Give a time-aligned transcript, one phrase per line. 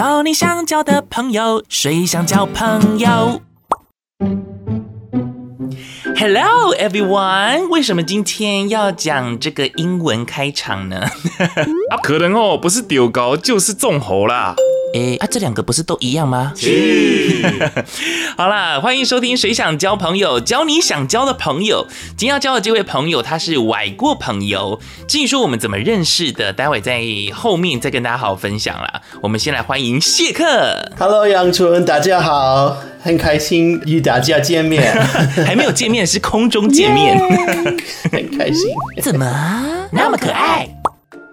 [0.00, 3.42] 交你想交的朋友，谁想交朋友
[6.16, 11.00] ？Hello everyone，为什么今天要讲这个英文开场呢？
[11.92, 14.54] 啊，可能哦，不是丢高就是中猴啦。
[14.92, 16.52] 哎，啊，这两个不是都一样吗？
[16.56, 17.44] 去，
[18.36, 21.86] 好啦，欢迎收听《谁想交朋友》，交你想交的朋友。
[22.16, 24.80] 今天要交的这位朋友，他是外国朋友。
[25.06, 27.02] 至于说我们怎么认识的，待会在
[27.32, 29.00] 后面再跟大家好好分享啦。
[29.22, 30.44] 我们先来欢迎谢克。
[30.98, 34.92] Hello，杨春，大家好，很开心与大家见面。
[35.46, 37.16] 还没有见面，是空中见面
[38.10, 38.66] 很开心。
[39.00, 40.79] 怎么那么可爱？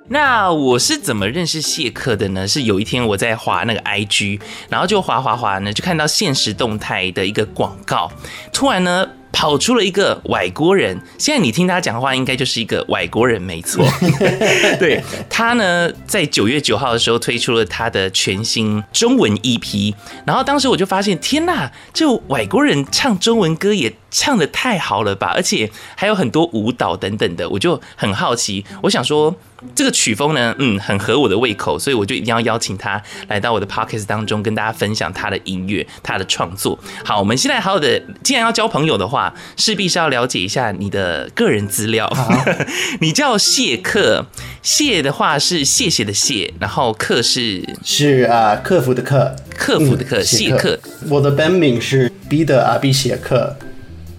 [0.09, 2.47] 那我是怎么认识谢克的呢？
[2.47, 4.39] 是有一天我在滑那个 IG，
[4.69, 8.11] 然后就滑滑滑呢，就看到现实动态的一个广告，
[8.51, 9.07] 突然呢。
[9.29, 13.85] 跑出了一个外国人，现在你听他讲话，应该就是一个外国人，没错。
[14.79, 19.93] 对，他呢，在九月九号的时候推出了他的全新中文 EP，
[20.25, 29.35] 然后当时我就发现，天呐，这外国人唱中文歌也唱的太好了吧，而且还有很多舞蹈等等的，我就很好奇，我想说
[29.75, 36.77] 这个曲风呢，嗯，很合我的胃口，所以我就一定要邀请他来到我的 podcast 当中，跟大家分享他的音乐、他的创作。
[37.03, 39.33] 好，我们现在好好的，既然要交朋友的话。
[39.57, 42.07] 势必是要了解一下你的个人资料。
[43.01, 44.25] 你叫谢克，
[44.61, 50.79] 谢的话是谢谢的谢，然后克是是啊，客服的客，客服的克，谢克。
[51.09, 53.57] 我的本名是彼得阿比谢克。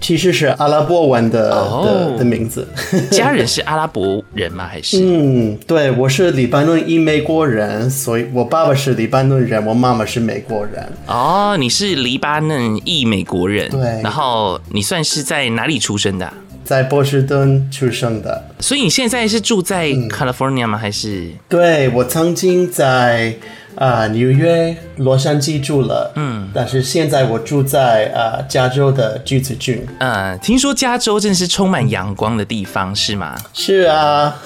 [0.00, 2.66] 其实是阿拉伯文的、oh, 的的名字，
[3.10, 4.66] 家人是阿拉伯人吗？
[4.70, 4.98] 还是？
[5.02, 10.82] 嗯，对，我是黎巴嫩裔美国人，所以我爸爸是黎巴嫩人，我妈妈是美国人。
[11.06, 13.80] 哦、oh,，你是黎巴嫩裔美国人，对。
[14.02, 16.34] 然后你算是在哪里出生的、啊？
[16.64, 18.44] 在波士顿出生的。
[18.60, 20.78] 所以你现在是住在 California 吗？
[20.78, 21.28] 还是？
[21.48, 23.34] 对，我曾经在。
[23.78, 29.86] 啊，纽约、洛杉矶住了，嗯，但是现在我住在啊加州的橘子郡。
[30.00, 33.36] 嗯，听说加州真是充满阳光的地方，是吗？
[33.54, 34.36] 是啊，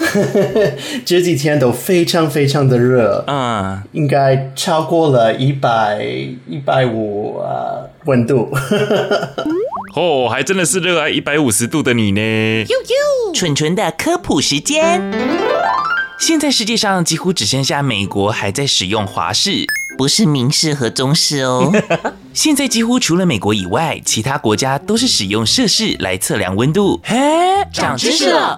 [1.06, 6.04] 这几天都非常非常的热，嗯，应该超过了一百
[6.46, 8.52] 一百五啊温度。
[9.96, 12.20] 哦，还真的是热爱一百五十度的你呢。
[12.20, 15.51] 呦呦，蠢蠢的科普时间。
[16.22, 19.66] 现在世界上几乎只剩下美国还在使用华氏，
[19.98, 21.72] 不是明氏和中氏哦。
[22.32, 27.00] 现在几乎除了美国以外，其他国家都是使用摄氏来测量温度。
[27.02, 27.16] 嘿，
[27.72, 28.54] 长知识了。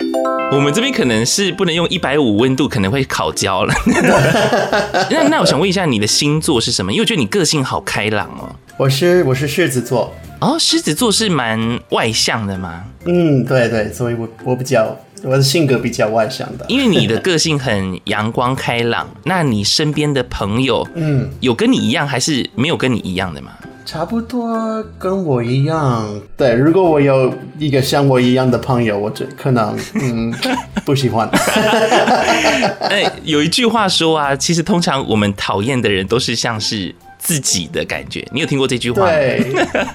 [0.52, 3.72] 我们这边可能是不能用一百五温度，可能会烤焦了。
[5.10, 6.92] 那那我想问一下，你的星座是什么？
[6.92, 8.54] 因为我觉得你个性好开朗哦。
[8.76, 10.12] 我是我是狮子座。
[10.42, 12.84] 哦，狮子座是蛮外向的吗？
[13.06, 14.94] 嗯，对对，所以我我比较。
[15.24, 19.08] 我的性格比较外向的，因为你的个性很阳光开朗。
[19.24, 23.52] 那你身边的朋友，嗯，有跟你一样还是没有跟你一样的吗？
[23.86, 26.08] 差不多跟我一样。
[26.38, 30.32] 对，如果我有一个像我一样的朋友，我就可能嗯
[30.86, 31.28] 不喜欢。
[32.88, 38.26] 哎，有一句话说啊，其实通常我们讨厌的人都是像是自己的感觉。
[38.32, 39.10] 你有听过这句话吗？
[39.12, 39.52] 对，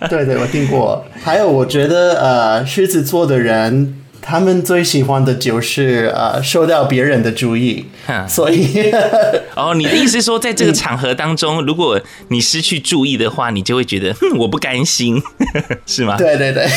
[0.08, 1.04] 对对，我听过。
[1.24, 3.96] 还有，我觉得呃，狮子座的人。
[4.22, 7.86] 他们最喜欢的就是呃，受到别人的注意，
[8.28, 8.92] 所以
[9.56, 15.22] 哦，你的意思是说，在这个场合当中，如果你失去注意的话，你就会觉得 哼，我不甘心，
[15.88, 16.16] 是吗？
[16.18, 16.68] 对对对，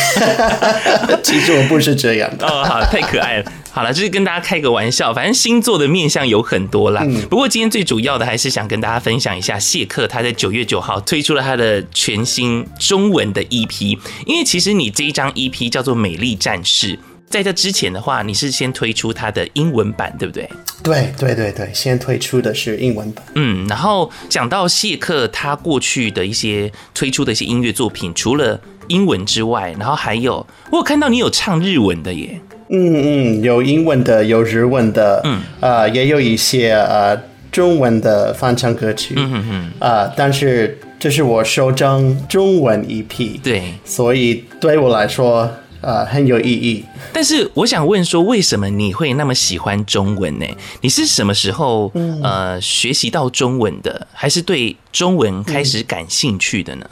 [1.22, 3.52] 其实我不是这样的哦，好，太可爱了。
[3.70, 7.02] 好了，就是跟大家开个玩笑，反正星座的面相有很多啦。
[7.30, 16.96] 不过今天最主要的还是想跟大家分享一下谢克他在九月九号推出了他的全新中文的 EP，因为其实你这一张 EP 叫做《美丽战士》。
[17.32, 20.46] 在这之前的话，你是先推出它的英文版，对不对？
[20.82, 23.24] 对对对对，先推出的是英文版。
[23.36, 32.38] 嗯，然后讲到谢克他过去的一些推出的一些音乐作品，除了英文之外，然后还有我有看到你有唱日文的耶。
[32.68, 37.18] 嗯嗯，有英文的，有日文的，嗯啊、呃，也有一些呃
[37.50, 39.14] 中文的翻唱歌曲。
[39.16, 45.50] 嗯嗯嗯啊、呃，但是这是我首张中文 EP，对，所以对我来说。
[45.82, 46.84] 啊，很有意义。
[47.12, 50.46] 但是我想问说，为什么你会那么喜欢中文呢？
[50.80, 51.92] 你是什么时候
[52.22, 56.86] 呃学习到中文的，还是对中文开始感兴趣的呢？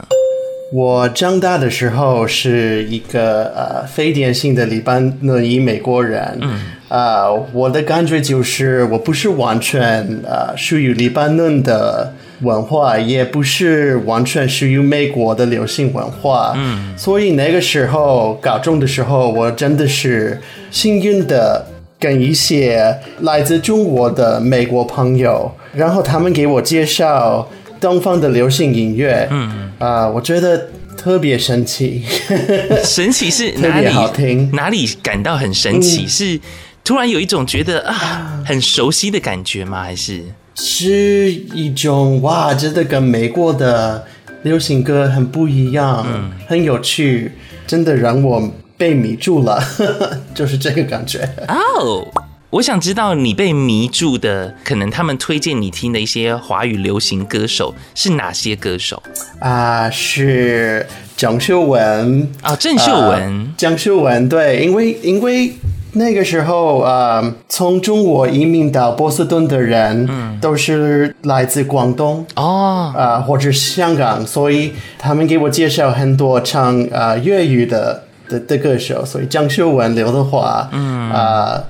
[0.73, 6.37] 我长大的时候是一个呃非典型的黎巴嫩裔美国人。
[6.41, 6.59] 嗯。
[6.91, 12.13] 啊、呃，我的感觉就是我不是完全呃属于黎巴嫩的。
[12.41, 20.41] 文化也不是完全属于美国的流行文化，嗯，所以那个时候高中的时候，我真的是
[20.71, 21.63] 幸运的
[21.99, 27.47] 跟一些来自中国的美国朋友，然后他们给我介绍
[27.79, 30.67] 东方的流行音乐，嗯啊、呃，我觉得
[30.97, 32.03] 特别神奇。
[32.83, 33.87] 神奇是哪里？
[33.89, 34.49] 好听。
[34.53, 36.05] 哪里感到很神奇？
[36.05, 36.39] 嗯、是
[36.83, 39.83] 突然有一种觉得啊，很熟悉的感觉吗？
[39.83, 40.23] 还是
[40.55, 44.05] 是一种哇，真的跟美国的
[44.43, 47.31] 流行歌很不一样，嗯、很有趣，
[47.65, 49.63] 真的让我被迷住了，
[50.33, 51.19] 就是这个感觉。
[51.47, 51.55] 哦。
[51.79, 52.07] Oh.
[52.51, 59.01] 我想知道你被迷住的，可能他们推荐你听的一些华语流行歌手是哪些歌手
[59.39, 59.89] 啊？
[59.89, 60.85] 是
[61.15, 65.53] 郑秀文啊，郑秀文，郑秀文，对，因为因为
[65.93, 81.53] 那个时候呃，从中国移民到波士顿的人，嗯，都是来自广东哦，啊，或者香港，所以他们给我介绍很多唱啊粤语的的的歌手，所以张秀文、刘德华，嗯啊。
[81.55, 81.63] 呃，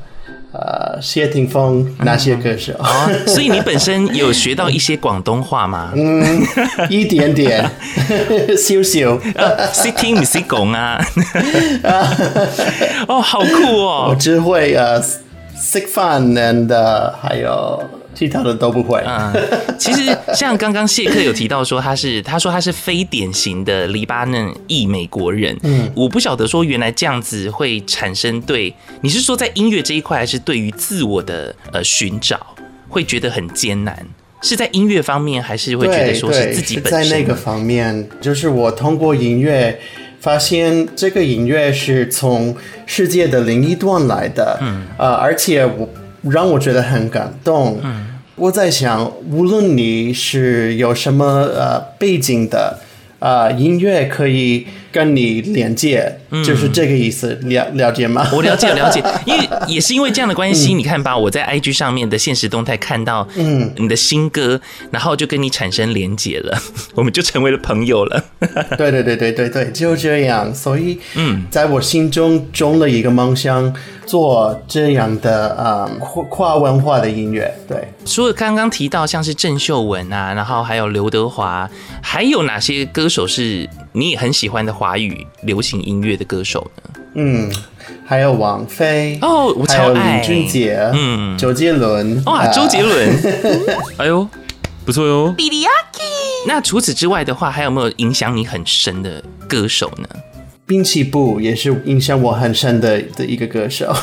[1.01, 5.91] 谢霆锋那些歌手，嗯哦， 所以你本身有学到一些广东话吗？
[5.95, 6.41] 嗯，
[6.89, 7.63] 一点点，
[8.57, 9.19] 少少。
[9.73, 11.01] 识听唔识讲啊？
[13.07, 14.07] 哦，好酷哦！
[14.09, 16.67] 我只会呃食饭，and
[17.21, 17.81] 还有。
[18.13, 19.01] 其他的都不会。
[19.05, 19.33] 嗯，
[19.79, 25.57] 其实像刚刚谢克有提到说他是， 他说他是非典型的黎巴嫩裔美国人。
[25.63, 32.39] 嗯，我不晓得说原来这样子会产生对，你是说在音乐这一块，还是对于自我的呃寻找
[32.89, 33.97] 会觉得很艰难？
[34.41, 37.09] 是在音乐方面，还是会觉得说是自己本身？
[37.09, 39.79] 在那个方面，就是我通过音乐
[40.19, 42.55] 发现这个音乐是从
[42.85, 44.59] 世界的另一端来的。
[44.61, 45.87] 嗯，呃，而且我。
[46.23, 47.79] 让我觉得很感动。
[47.83, 52.79] 嗯，我在想，无论你是有什么呃背景的，
[53.19, 54.67] 啊、呃，音乐可以。
[54.93, 58.29] 跟你连接，就是这个意思，嗯、了了解吗？
[58.33, 66.61] 我了解了解， 因为也是因为这样的关系，嗯、你看吧，我在 IG 上面的现实动态看到，嗯，你的新歌，嗯、然后就跟你产生连接了，
[66.95, 68.21] 我们就成为了朋友了。
[68.77, 70.53] 对对对对对对，就这样。
[70.53, 73.73] 所以，嗯，在我心中种了一个梦想，
[74.11, 77.49] 做这样的啊跨跨文化的音乐。
[77.65, 81.69] 对，除了刚刚提到像是郑秀文啊，然后还有刘德华，
[82.01, 83.69] 还有哪些歌手是？
[83.93, 87.01] 你也很喜欢的华语流行音乐的歌手呢？
[87.15, 87.51] 嗯，
[88.05, 93.09] 还有王菲哦，我超爱林俊杰，嗯，周杰伦，哇，周杰伦，
[93.99, 94.25] 哎呦，
[94.85, 95.35] 不错哟。
[96.47, 100.07] 那除此之外的话，还有没有影响你很深的歌手呢？
[100.71, 103.93] 滨崎步也是影响我很深的的一个歌手。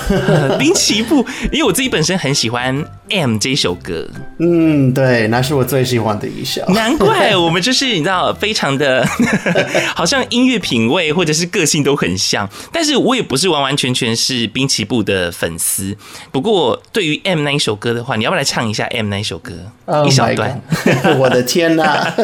[0.58, 2.76] 滨崎步，因为我自己本身很喜欢
[3.08, 4.06] 《M》这首歌。
[4.38, 6.62] 嗯，对，那是我最喜欢的一首。
[6.74, 9.02] 难怪我们就是你知道，非常的
[9.96, 12.46] 好像音乐品味或者是个性都很像。
[12.70, 15.96] 但是我也不是完完全全是滨崎步的粉丝。
[16.30, 19.54] 不过对于《M》那一首歌的话，你要不要来唱一下《M》那一首歌
[19.86, 20.60] ？Oh、一小段。
[21.18, 22.14] 我的天哪！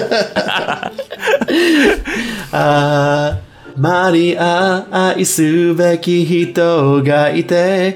[2.50, 3.34] 啊。
[3.75, 7.95] 玛利亚爱すべき人がいて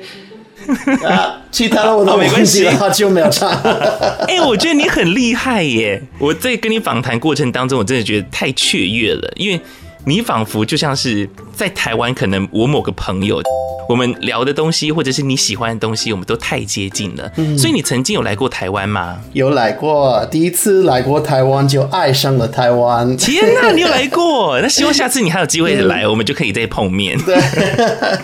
[1.06, 3.50] 啊，其他的我都没关系了，好久没有唱。
[4.28, 6.02] 哎、欸，我觉得你很厉害耶！
[6.20, 9.60] 我在跟你访谈过程当中，我真的觉得太雀跃了，因为。
[10.09, 13.43] 你仿佛就像是在台湾，可能我某个朋友，
[13.87, 17.31] 我们聊的东西，或者是你喜欢的东西，我们都太接近了。
[17.37, 19.19] 嗯，所以你曾经有来过台湾吗？
[19.35, 23.15] 有来过，第一次来过台湾就爱上了台湾。
[23.19, 24.59] 天哪，你有来过？
[24.63, 27.19] 那希望下次你还有机会来，嗯、 我们就可以再碰面。
[27.27, 27.37] 对，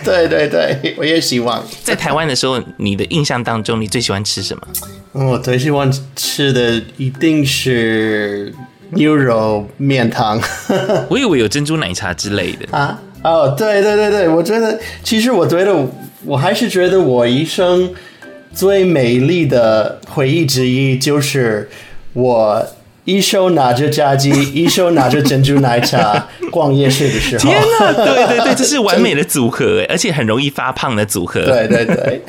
[0.03, 1.63] 对对对，我也希望。
[1.83, 4.63] 在台湾的时候，你的印象当中，你最喜欢吃什么？
[5.13, 8.51] 嗯，我最喜欢吃的一定是。
[8.91, 10.39] 牛肉面汤，
[11.09, 13.01] 我以为有珍珠奶茶之类的啊！
[13.23, 15.73] 哦，对对对对，我觉得其实我觉得
[16.23, 17.91] 我还是觉得我一生
[18.53, 21.69] 最美丽的回忆之一就是
[22.13, 22.65] 我。
[23.05, 27.43] 一手拿着炸鸡， 一手拿着珍珠奶茶， 逛夜市的时候。
[27.43, 31.41] 天哪，对对对， 这是完美的组合哎，而且很容易发胖的组合。
[31.45, 32.21] 对对对，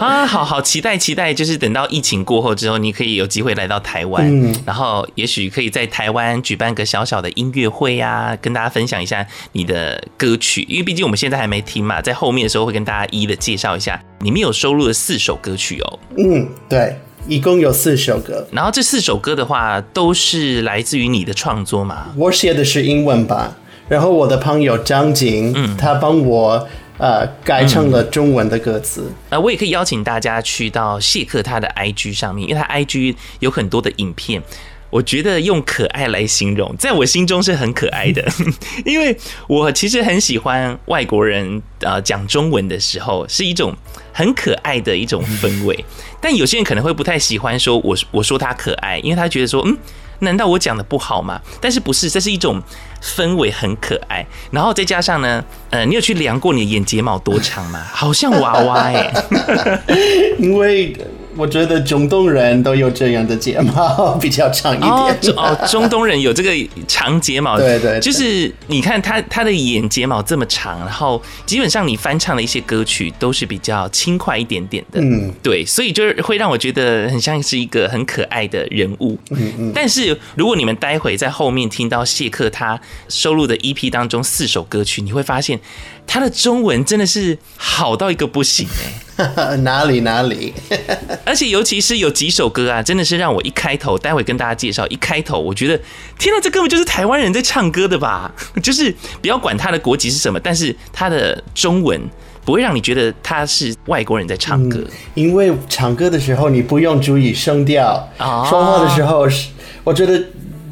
[0.00, 15.98] 啊，好好期待期待，就是等到疫情过后之后，你可以有机会来到台湾，嗯，然后也许可以在台湾举办个小小的音乐会啊，跟大家分享一下你的歌曲，因为毕竟我们现在还没听嘛，在后面的时候会跟大家一一的介绍一下，里面有收录了四首歌曲哦。
[16.18, 16.96] 嗯，对。
[17.28, 22.08] 一共有四首歌，然后这四首歌的话都是来自于你的创作吗？
[22.16, 23.54] 我写的是英文版，
[23.88, 26.68] 然后我的朋友张景，嗯，他帮我
[26.98, 29.10] 呃改成了中文的歌词。
[29.30, 34.42] 呃，我也可以邀请大家去到谢克他的 IG 上面，因为他 IG 有很多的影片。
[34.88, 38.24] 我觉得用可爱来形容，在我心中是很可爱的，
[38.86, 39.14] 因为
[39.48, 43.74] 我其实很喜欢外国人呃讲中文的时候是一种
[44.16, 45.84] 很可爱的一种氛围，
[46.22, 49.76] 但有些人可能会不太喜欢说我我说他可爱，因为他觉得说嗯
[50.20, 51.38] 难道我讲的不好吗？
[51.60, 52.62] 但是不是，这是一种
[53.02, 54.26] 氛围很可爱。
[54.50, 57.84] 然后再加上呢，呃，你有去量过你的眼睫毛多长吗？
[57.92, 59.82] 好像娃娃哎、欸，
[60.40, 60.96] 因为。
[61.36, 65.34] 我觉得中东人都有这样的睫毛，比较长一点。
[65.36, 66.50] 哦， 中东人有这个
[66.88, 79.18] 长睫毛，对，对对，就是你看他他的眼睫毛这么长，然后基本上你翻唱的一些歌曲都是比较轻快一点点的，嗯，对，所以就是会让我觉得很像是一个很可爱的人物。
[79.30, 79.72] 嗯嗯。
[79.74, 85.60] 但是如果你们待会在后面听到谢克他收录的 EP 当中四首歌曲，你会发现
[86.06, 88.66] 他的中文真的是好到一个不行
[89.18, 89.56] 哎。
[89.62, 90.52] 哪里哪里，
[91.24, 94.86] 而且尤其是有几首歌啊，真的是让我一开头，待会跟大家介绍。
[94.88, 95.74] 一开头，我觉得
[96.18, 98.30] 天哪，这根本就是台湾人在唱歌的吧？
[98.62, 101.98] 就是不要管他的国籍是什么，但是他的中文
[102.44, 104.80] 不会让你觉得他是外国人在唱歌。
[104.84, 109.48] 嗯，因为唱歌的时候你不用注意声调，说话的时候是，
[109.82, 110.22] 我觉得。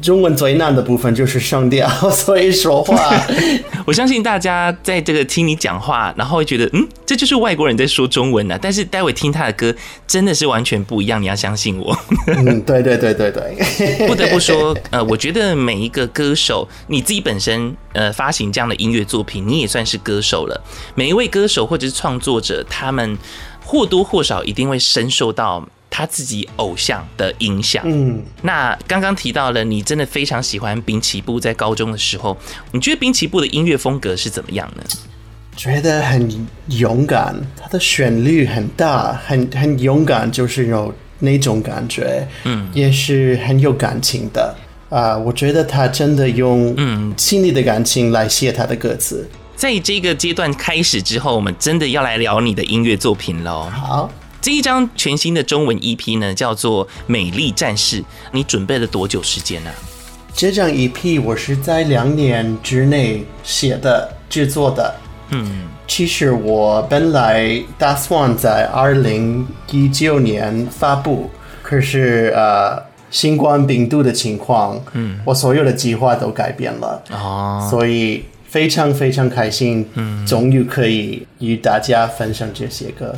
[0.05, 2.95] 中文最难的部分就是声调， 所以说话。
[3.87, 8.59] 我相信大家在这个听你讲话，然后会觉得，嗯，这就是外国人在说中文呢、啊。
[8.61, 11.19] 但是待会听他的歌，真的是完全不一样。
[11.19, 11.97] 你要相信我。
[12.27, 14.07] 嗯，对对对对对。
[14.07, 20.63] 不得不说，呃，我觉得每一个歌手，你自己本身，呃，发行这样的音乐作品，你也算是歌手了。
[20.93, 23.17] 每一位歌手或者是创作者，他们
[23.63, 25.67] 或多或少一定会深受到。
[25.97, 32.37] 他自己偶像的影响，嗯，那刚刚提到了，你真的非常喜欢滨崎步，在高中的时候，
[32.73, 34.83] 你觉得滨崎步的音乐风格是怎么样呢？
[35.55, 44.53] 觉得很勇敢，他的旋律很大，很很勇敢，就是有那种感觉，嗯，也是很有感情的
[44.89, 45.19] 啊，呃。
[45.19, 49.25] 我觉得他真的用嗯心里的感情来写他的歌词。
[49.55, 53.69] 在这个阶段开始之后，我们真的要来聊你的音乐作品喽。
[53.71, 54.11] 好。
[54.45, 57.99] 这一张全新的中文 EP 呢，叫做《美丽战士》。
[58.31, 59.71] 你准备了多久时间呢？
[60.35, 64.93] 这张 EP 我是在两年之内写的、制作的。
[65.31, 71.27] 嗯，其实我本来打算在二零一九年发布，
[71.63, 77.01] 可是呃，新冠病毒的情况，嗯，我所有的计划都改变了。
[77.09, 83.15] 哦，所以非常非常开心，嗯，终于可以与大家分享这些歌。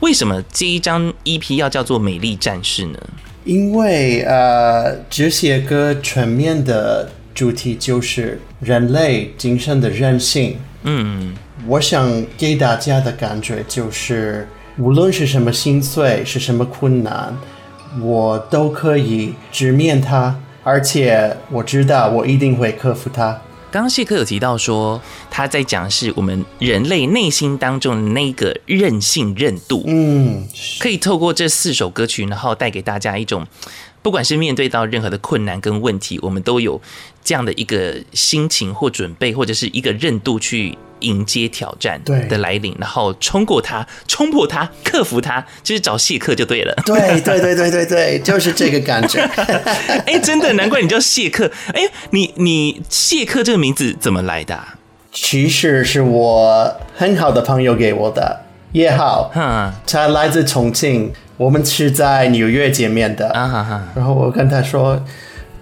[0.00, 2.98] 为什么这一张 EP 要叫做《美丽战士》呢？
[3.44, 10.56] 因为呃，这些歌全面的主题就是人类精神的韧性。
[10.82, 11.34] 嗯，
[11.66, 14.48] 我想给大家的感觉就是，
[14.78, 17.36] 无论是什么心碎，是什么困难，
[18.02, 23.40] 我都可以直面它，而且我知道我一定会克服它。
[23.76, 24.98] 刚刚谢克有提到说，
[25.30, 30.48] 他在讲是我们人类内心当中的那个任性韧度，嗯，
[30.80, 33.46] 可以透过这四首歌曲，然后带给大家一种，
[34.00, 36.80] 不管是面对到任何的困难跟问题，我们都有
[37.22, 40.78] 这样的一个心情或准备，或者是一个韧度去。
[41.00, 46.74] 迎接挑战的来临，然后冲过它，冲破它，克服它，就是找谢克就对了。
[46.84, 49.20] 对对对对对对，就是这个感觉。
[50.06, 51.50] 哎、欸，真的，难怪你叫谢克。
[51.74, 54.74] 哎、欸，你你谢克这个名字怎么来的、啊？
[55.12, 59.30] 其实是我很好的朋友给我的，叶浩。
[59.34, 63.28] 嗯，他来自重庆，我们是在纽约见面的。
[63.30, 63.82] 啊哈哈。
[63.94, 65.02] 然后我跟他说。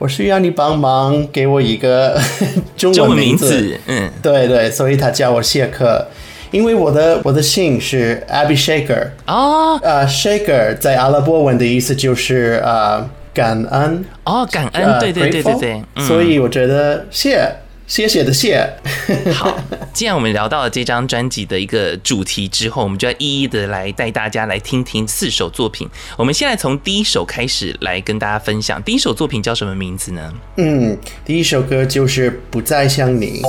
[0.05, 2.21] 我需要你帮忙给我一个
[2.77, 6.07] 中文名字，嗯，对对，所以他叫我谢克，
[6.51, 14.05] 因为我的我的姓是 Abby Shaker，哦，呃，Shaker 在阿拉伯文的意思就是呃感恩。
[14.25, 17.51] 哦，感恩，呃、对对对对所以我觉得谢。
[17.87, 18.67] 谢谢的谢。
[19.35, 19.59] 好，
[19.93, 25.89] 既然我们聊到了这张专辑的一个主题之后，我们就要一一的来带大家来听听四首作品。
[26.17, 28.83] 我们现在从第一首开始来跟大家分享。
[28.83, 30.33] 第一首作品叫什么名字呢？
[30.57, 33.43] 嗯，第一首歌就是《不再想你》。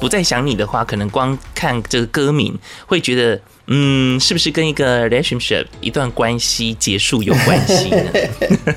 [0.00, 8.10] 不再想你的话，可能光看这个歌名会觉得，嗯，是不是跟一个 relationship 一段关系结束有关系呢？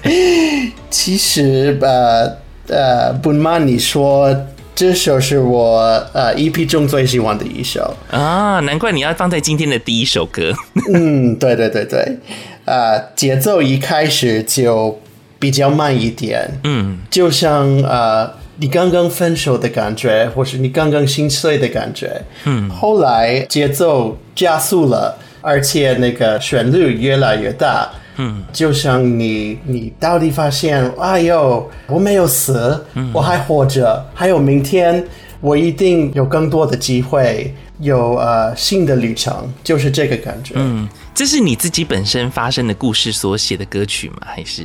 [0.91, 2.37] 其实，呃
[2.67, 4.35] 呃，不瞒你说。
[4.77, 5.79] 这首是我
[6.13, 7.95] 呃 EP 中最喜欢的一首。
[8.11, 10.53] 啊，难怪你要放在今天的第一首歌。
[10.93, 12.17] 嗯，对对对对，
[12.65, 15.01] 呃，节奏一开始就
[15.39, 27.89] 比较慢一点，嗯，就像呃你刚刚分手的感觉，或是你刚刚心碎的感觉，嗯，后来节奏加速了，而且那个旋律越来越大。
[28.17, 35.03] 嗯，就像你，你到底发现，哎呦，我没有死，嗯、我还活着，还有明天，
[35.39, 40.55] 我一定有更多的机会，有呃新的旅程，就是这个感觉。
[40.57, 44.17] 嗯，这是你自己本身发生的故事所写的歌曲吗？
[44.25, 44.63] 还是？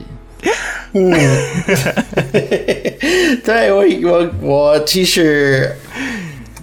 [0.95, 1.13] 嗯，
[3.45, 5.75] 对我我我其实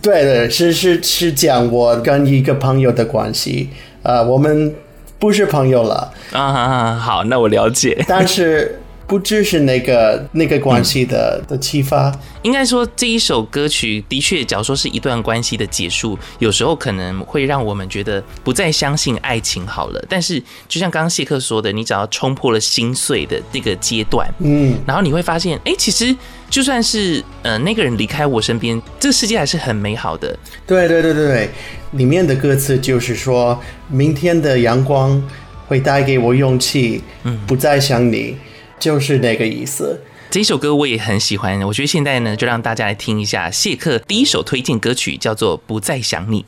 [0.02, 3.70] 对的是是是讲我跟一个朋友的关系，
[4.04, 4.74] 呃，我们
[5.20, 6.96] 不是朋友了啊。
[6.96, 8.80] 好，那我了解，但是。
[9.10, 20.06] 不只是那个那个关系的、嗯、的启发，应该说这一首歌曲的确，假如说是一段关系的结束，有时候可能会让我们觉得不再相信爱情好了。
[20.08, 26.16] 但是就像刚刚谢克说的，你只要冲破了心碎的那个阶段，嗯，然后你会发现，哎、欸，其实
[26.48, 30.38] 就算是呃那个人离开我身边，这个世界还是很美好的。
[30.68, 31.50] 对对对对对，
[31.94, 35.20] 里面的歌词就是说，明天的阳光
[35.68, 38.38] 会带给我勇气，嗯，不再想你。
[38.80, 40.02] 就是那个意思。
[40.32, 46.42] 这首歌我也很喜欢，我觉得现在呢，就让大家来听一下谢克第一首推荐歌曲，叫做《不再想你》。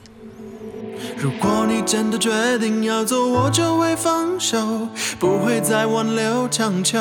[1.18, 4.88] 如果你真的决定要走，我就会放手，
[5.20, 7.00] 不会再挽留强求。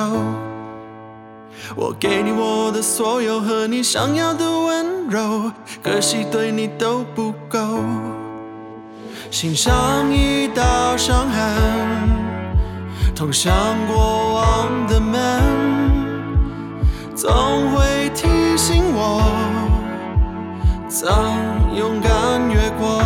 [1.76, 7.84] 我给你我的所有和你想要的温柔，可惜对你都不够，
[9.30, 12.19] 心上一道伤痕。
[13.14, 13.52] 通向
[13.86, 15.20] 过往的门，
[17.14, 17.30] 总
[17.72, 19.22] 会提醒我，
[20.88, 21.12] 曾
[21.76, 22.10] 勇敢
[22.50, 23.02] 越过。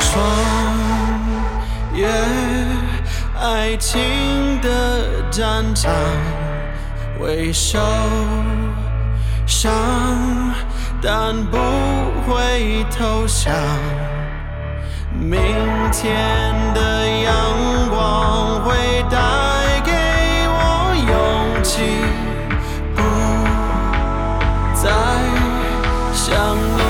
[0.00, 0.12] 穿
[1.94, 2.06] 越
[3.40, 5.90] 爱情的战场，
[7.18, 7.78] 会受
[9.46, 9.72] 伤，
[11.00, 11.56] 但不
[12.26, 13.54] 会投降。
[15.18, 15.40] 明
[15.92, 17.32] 天的阳
[17.90, 18.74] 光会
[19.10, 19.16] 带
[19.84, 19.92] 给
[20.48, 21.82] 我勇气，
[22.94, 23.00] 不
[24.74, 24.90] 再
[26.12, 26.80] 想你，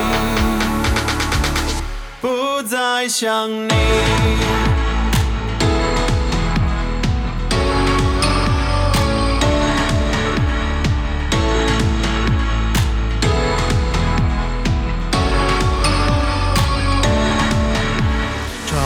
[2.21, 4.72] 不再想你。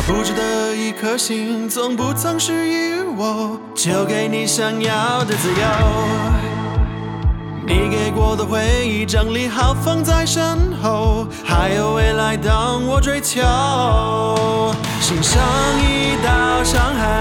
[0.07, 5.57] 固执的一颗心，从不曾属于我，就给你想要的自由。
[7.67, 13.43] 你给过的回忆整理好放在身后，还有未来等我追求。
[15.01, 15.43] 心上
[15.81, 17.16] 一道伤痕，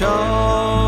[0.00, 0.79] 笑。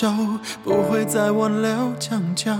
[0.00, 0.10] 手，
[0.64, 2.50] 不会再挽留强求，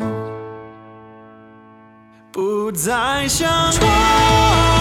[2.31, 4.80] 不再想错。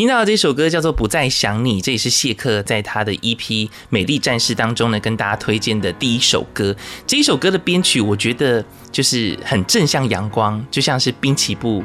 [0.00, 3.36] 听到的这首歌叫做《不再想你》，这也是谢克在他的 EP
[3.90, 6.74] 《美丽战士》当中呢，跟大家推荐的第一首歌。
[7.06, 11.84] 这一首歌的编曲，我觉得就是很正向阳光，就像是滨崎步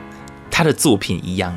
[0.50, 1.54] 他的作品一样。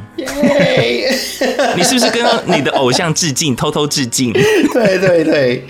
[1.77, 4.33] 你是不是跟你的偶像致敬，偷偷致敬？
[4.33, 5.65] 对对对，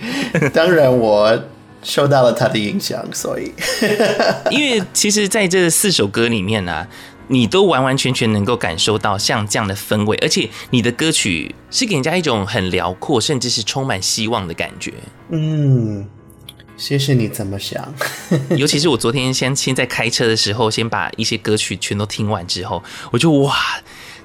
[0.55, 1.39] 当然我
[1.83, 3.53] 受到了他的影响，所以
[4.51, 6.89] 因为其实在这四首歌里面呢、啊，
[7.29, 14.93] 你都完完全全能够感受到像这样的氛围，而且你的歌曲是给人家一种很辽阔，甚至是充满希望的感觉。
[15.31, 16.07] 嗯。
[16.77, 17.93] 谢谢你怎么想，
[18.57, 23.53] 尤其是我昨天先先在开车的时候，先把一些歌曲全都听完之后，我就哇，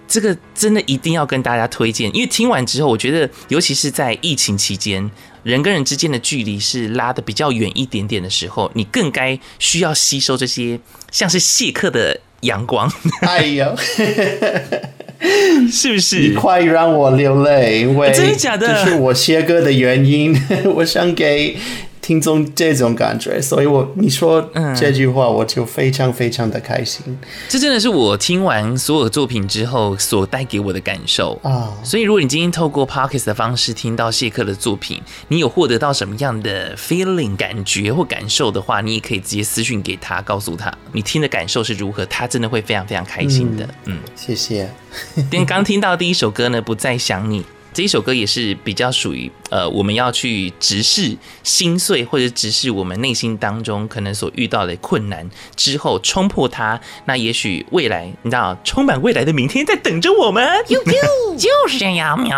[0.08, 5.10] 这个真的一定要跟大家推荐，因为听完之后，我觉得尤其是在疫情期间，
[5.42, 12.90] 人跟人之间的距离是拉的比较远一点点的时候，你更该需要吸收这些像是谢客的阳光。
[13.22, 13.76] 哎呦，
[15.72, 16.20] 是不是？
[16.20, 18.68] 你快让我流泪，因为真的假的？
[18.86, 20.36] 这是我切歌的原因，
[20.76, 21.58] 我想给。
[22.04, 27.02] 听众这种感觉，所以我你说这句话，我就非常非常的开心。
[27.08, 31.72] 嗯，这真的是我听完所有作品之后所带给我的感受啊！
[31.82, 43.64] 所以，如果你今天透过 Podcast 的方式听到谢克的作品，你有获得到什么样的 feeling 感觉或感受的话，你也可以直接私讯给他，告诉他你听的感受是如何，他真的会非常非常开心的。
[43.86, 44.70] 嗯，嗯谢谢。
[45.16, 47.46] 今天刚听到第一首歌呢，不再想你。
[47.74, 56.80] 这一首歌也是比较属于呃，我们要去直视心碎，或者直视我们内心当中可能所遇到的困难之后冲破它。
[57.06, 60.48] 那也许未来，你知道，充满未来的明天在等着我们。
[60.68, 62.32] 啾啾，就是这样喵。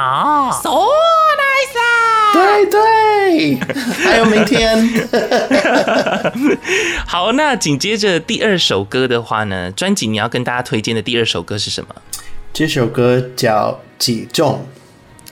[0.63, 2.33] So nice 啊！
[2.33, 3.59] 对对，
[4.03, 4.87] 还有明天。
[7.05, 11.95] 好，那紧接着第二首歌的话呢，专辑你要跟大家推荐的第二首歌是什么？
[12.53, 14.65] 这首歌叫《击中》。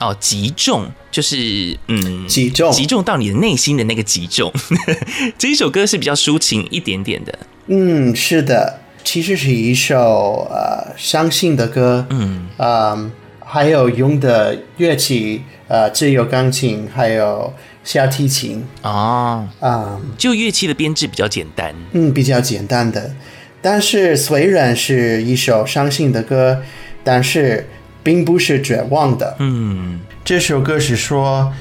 [0.03, 4.51] 哦，击中就是嗯，击中击中到你的内心的那个击中。
[5.39, 7.39] 这一首歌是比较抒情一点点的。
[7.67, 12.05] 嗯，是的，其实是一首呃伤心的歌。
[12.09, 17.53] 嗯嗯，还有用的乐器呃只有钢琴，还有
[17.85, 18.61] 小提琴。
[18.81, 21.73] 哦，啊、嗯，就乐器的编制比较简单。
[21.93, 23.15] 嗯，比较简单的。
[23.61, 26.61] 但是虽然是一首伤心的歌，
[27.05, 27.69] 但是。
[28.03, 29.35] 并不是绝望的。
[29.39, 31.51] 嗯，这首歌是说，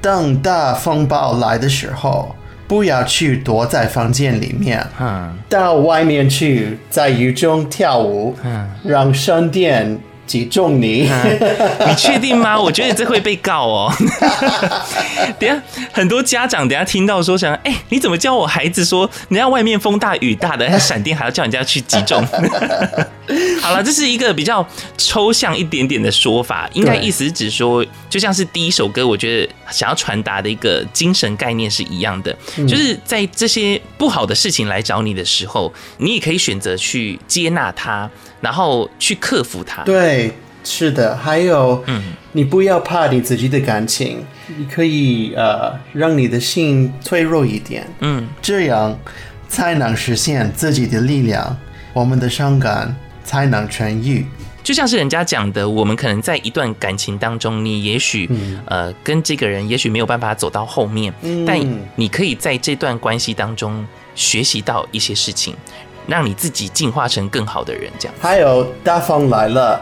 [0.00, 2.34] 当大风暴来的时候，
[2.68, 9.98] 不要去躲在房间里面，嗯，到外面去，在雨中跳舞，嗯，让闪电。
[10.30, 11.38] 击中你，嗯，
[11.90, 12.56] 你确定吗？
[12.56, 13.92] 我觉得这会被告哦。
[15.40, 22.24] 等下很多家长等下听到说想，哎，你怎么教我孩子说，人家外面风大雨大的，闪电还要叫人家去击中？
[23.60, 24.64] 好了，这是一个比较
[24.96, 32.32] 抽象一点点的说法，应该意思只说，就像是第一首歌，我觉得想要传达的一个精神概念是一样的，
[32.68, 38.08] 就是在这些不好的事情来找你的时候，你也可以选择去接纳它。
[38.40, 39.82] 然后去克服它。
[39.82, 40.19] 对，
[40.62, 41.16] 是的。
[41.16, 42.02] 还有，嗯，
[42.32, 44.24] 你不要怕你自己的感情，
[44.56, 48.98] 你可以呃，让你的心脆弱一点，嗯，这样
[49.48, 51.56] 才能实现自己的力量，
[51.92, 54.26] 我们的伤感才能痊愈。
[54.62, 61.58] 就像是人家讲的，我们可能在一段感情当中，你也许、嗯、呃跟这个人也许没有办法走到后面，嗯，但
[61.96, 65.54] 你可以在这段关系当中学习到一些事情。
[66.06, 68.14] 让你自己进化成更好的人，这样。
[68.20, 69.80] 还有大风来了，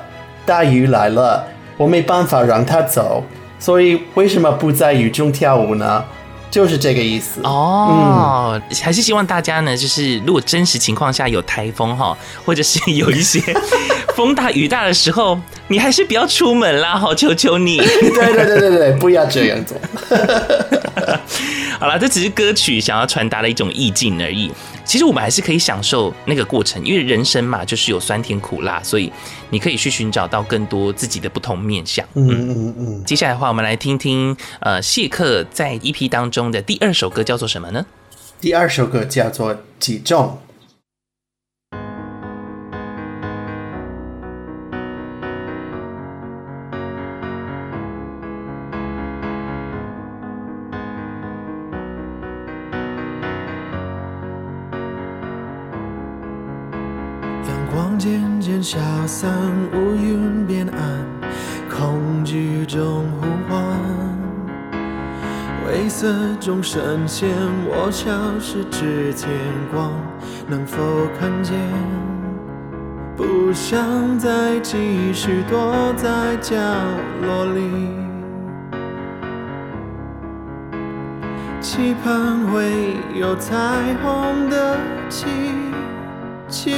[0.48, 3.22] 大雨来了，我没办法让他走，
[3.58, 6.02] 所以为什么不在雨中跳舞呢？
[6.50, 8.54] 就是这个意思哦。
[8.54, 13.38] 嗯，还是希望大家呢，就是如果真实情况下有台风哈，或者是有一些
[14.16, 17.76] 风大雨大的时候，你还是不要出门啦， 好求求你。
[17.76, 19.76] 对对对对对， 不要这样做。
[21.78, 24.50] 好了，这只是歌曲想要传达的一种意境而已。
[24.88, 29.12] 其实我们还是可以享受那个过程，因为人生嘛，就是有酸甜苦辣，所以
[29.50, 32.02] 你可以去寻找到更多自己的不同面向。
[32.14, 33.04] 嗯嗯嗯。
[33.04, 37.84] 接下来的话，我们来听听呃谢克在 EP 当中的第二首歌叫做什么呢？
[38.40, 40.38] 第二首歌叫做《击中》。
[58.70, 59.32] 消散，
[59.72, 60.78] 乌云变暗，
[61.70, 63.64] 恐惧中呼唤，
[65.64, 66.06] 灰色
[66.38, 67.30] 中深陷，
[67.66, 69.30] 我消失之前
[69.72, 69.90] 光，
[70.46, 70.76] 能否
[71.18, 71.56] 看见？
[73.16, 76.54] 不想再继续躲在角
[77.22, 77.88] 落里，
[81.62, 83.56] 期盼会有彩
[84.04, 84.76] 虹的
[85.08, 85.24] 奇
[86.48, 86.74] 迹。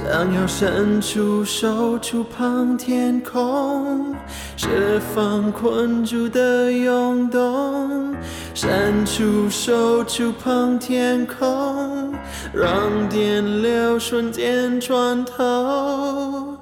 [0.00, 4.14] 想要伸出手触碰天空，
[4.56, 8.14] 释放困住的涌动。
[8.54, 12.14] 伸出手触碰天空，
[12.52, 16.56] 让电流瞬间穿透。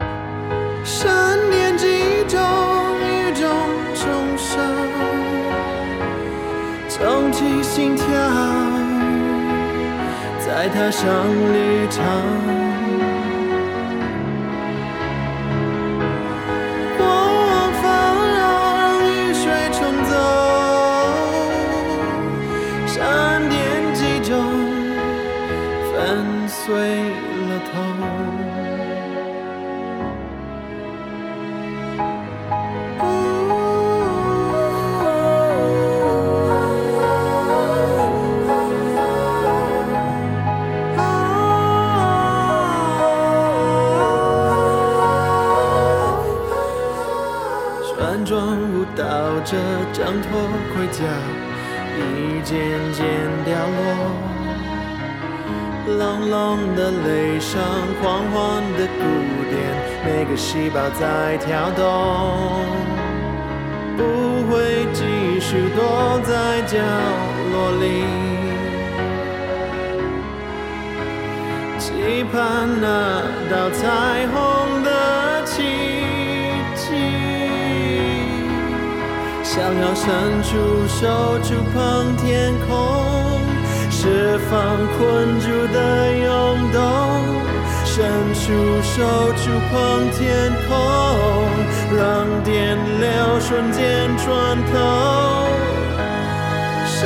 [0.82, 3.46] 闪电击中，宇宙
[3.94, 4.64] 重生，
[6.88, 8.06] 重启心跳，
[10.40, 11.06] 再踏上
[11.52, 12.65] 旅程。
[49.46, 49.56] 着
[49.92, 50.28] 挣脱
[50.74, 51.04] 盔甲，
[51.96, 52.58] 一件
[52.92, 53.06] 件
[53.44, 53.78] 掉落。
[56.00, 57.62] 朗朗的雷声，
[58.02, 58.34] 缓缓
[58.76, 59.02] 的鼓
[59.48, 59.54] 点，
[60.04, 61.84] 每个细胞在跳动，
[63.96, 64.02] 不
[64.50, 65.04] 会继
[65.38, 66.76] 续躲在角
[67.52, 67.84] 落里，
[71.78, 74.75] 期盼那道彩虹
[79.56, 83.40] 想要伸出手触碰天空。
[83.90, 86.78] 释放困住的涌动，
[87.86, 88.42] 伸出
[88.82, 90.76] 手触碰天空，
[91.96, 92.04] 让
[92.44, 94.26] 电流瞬间穿
[94.66, 94.74] 透。
[96.84, 97.00] 闪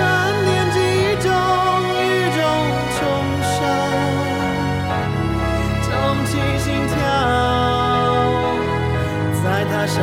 [0.45, 0.77] 电击
[1.23, 2.03] 中，宇
[2.35, 2.39] 宙
[2.99, 3.01] 重
[3.47, 3.59] 生，
[5.85, 5.89] 重
[6.27, 6.99] 启心跳，
[9.45, 10.01] 再踏上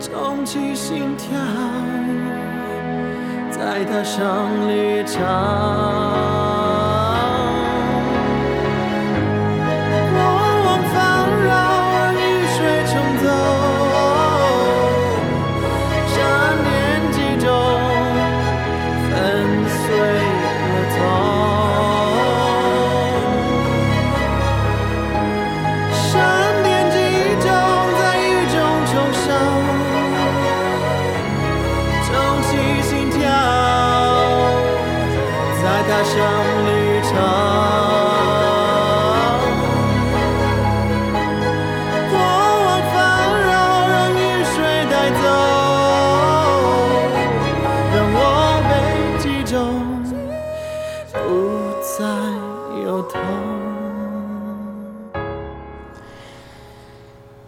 [0.00, 1.28] 重启心跳，
[3.50, 6.49] 再踏上旅程。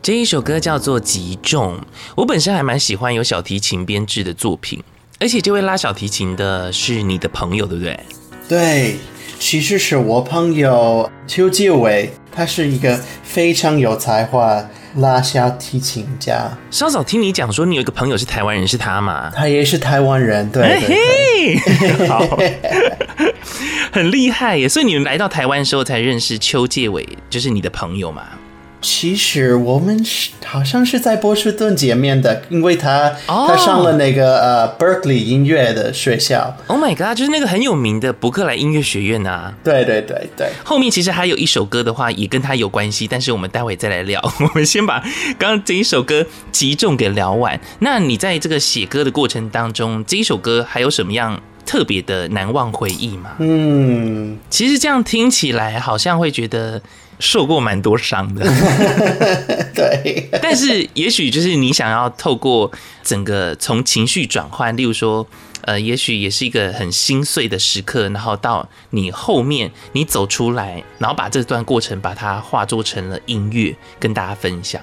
[0.03, 1.77] 这一首歌叫做《集中》，
[2.17, 4.83] 我本身还蛮喜欢有小提琴编制的作品，
[5.21, 8.01] 而且这位拉小提琴的是你的朋友，对不对？
[8.49, 8.97] 对，
[9.39, 16.51] 其实是我朋友邱介伟，他是一个非常有才华拉小提琴家。
[16.69, 19.31] 稍早听你讲说，你有一个朋友是台湾人，是他吗？
[19.33, 22.27] 他也是台湾人，对，对，对， 好，
[23.93, 24.69] 很厉害耶！
[24.69, 28.25] 所以你们来到台湾的时候才认识邱介伟，就是你的朋友嘛？
[28.83, 33.49] 其实我们是好像是在波士顿见面的，因为他、oh.
[33.49, 36.57] 他上了那个呃 Berkeley 音乐的学校。
[36.67, 39.55] Oh my god，就是那个很有名的伯克莱音乐学院啊。
[39.63, 40.51] 对对对对。
[40.65, 44.21] 后面其实还有一首歌的话，也跟他有关系，但是我们待会再来聊。
[44.41, 44.99] 我们先把
[45.39, 47.59] 刚刚这一首歌集中给聊完。
[47.79, 53.31] 那你在这个写歌的过程当中，这一首歌还有什么样特别的难忘回忆吗？
[53.39, 56.83] 嗯，其实这样听起来好像会觉得。
[57.23, 58.45] 受过蛮多伤的。
[59.73, 62.71] 对，但是也许就是你想要透过
[63.05, 65.25] 整个从情绪转换，例如说，
[65.63, 74.83] 呃，也许也是一个很心碎的时刻，然后到你后面你走出来，然后把这段过程把它化作成了音乐，跟大家分享。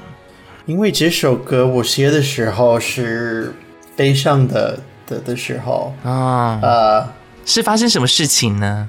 [0.65, 3.54] 因为这首歌我写的时候是
[3.97, 7.06] 悲伤的的的时候啊，呃，
[7.45, 8.88] 是发生什么事情呢？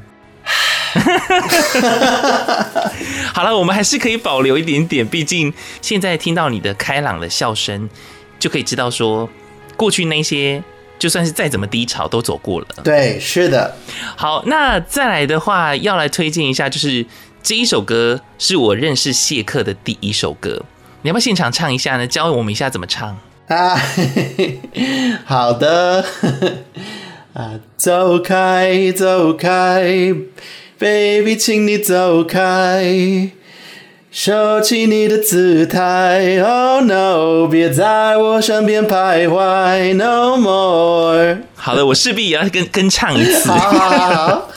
[3.33, 7.89] 好了，我们还是可以保留一点点，毕竟现在听到你的开朗的笑声，
[8.39, 9.29] 就可以知道说，
[9.77, 10.63] 过去那些
[10.99, 12.67] 就算是再怎么低潮都走过了。
[12.83, 13.77] 对，是的。
[14.17, 17.07] 好，那再来的话，要来推荐一下，就是
[17.43, 20.65] 这一首歌是我认识谢克的第一首歌，
[21.03, 22.07] 你要不要现场唱一下呢？
[22.07, 23.17] 教我们一下怎么唱
[23.49, 23.81] 啊？
[25.25, 26.05] 好的，
[27.33, 30.15] 啊，走开，走开。
[30.79, 33.31] Baby，请你走开，
[34.11, 36.41] 收起你的姿态。
[36.43, 39.95] Oh no，别在我身边徘徊。
[39.95, 41.39] No more。
[41.55, 43.49] 好了，我势必也要跟跟唱一次。
[43.49, 44.49] 好好好。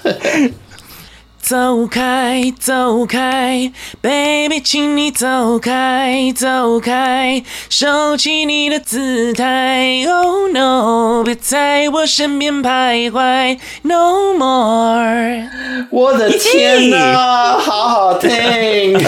[1.53, 10.03] 走开，走开，baby，请你走开，走开，收起你的姿态。
[10.07, 13.59] Oh no，别在我身边徘徊。
[13.83, 15.47] No more。
[15.91, 18.99] 我的天哪，好好听！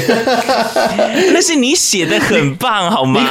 [1.34, 3.28] 那是你写的很棒，好吗？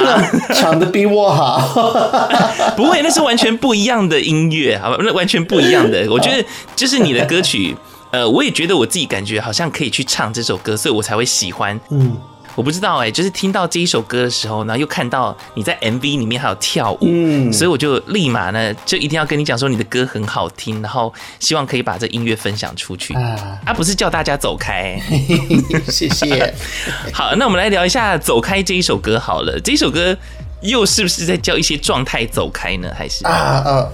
[0.53, 1.95] 唱的比我好。
[2.75, 4.97] 不会，那是完全不一样的音乐，好吧？
[4.99, 6.05] 那完全不一样的。
[6.11, 7.73] 我觉得就是你的歌曲。
[8.15, 11.77] 呃，我也觉得我自己感觉好像可以去唱这首歌，所以我才会喜欢。
[11.89, 12.15] 嗯，
[12.55, 25.01] 我不知道哎、欸，就是听到这一首歌的时候，然后又看到你在 MV 里面还有跳舞，嗯，所以我就立马呢就一定要跟你讲说你的歌很好听，然后希望可以把这音乐分享出去啊，而、啊、不是叫大家走开、欸。
[25.91, 26.55] 谢谢。
[27.11, 30.17] 好，那我们来聊一下《走开》这一首歌好了，这一首歌
[30.61, 32.89] 又是不是在叫一些状态走开呢？
[32.97, 33.89] 还是啊啊？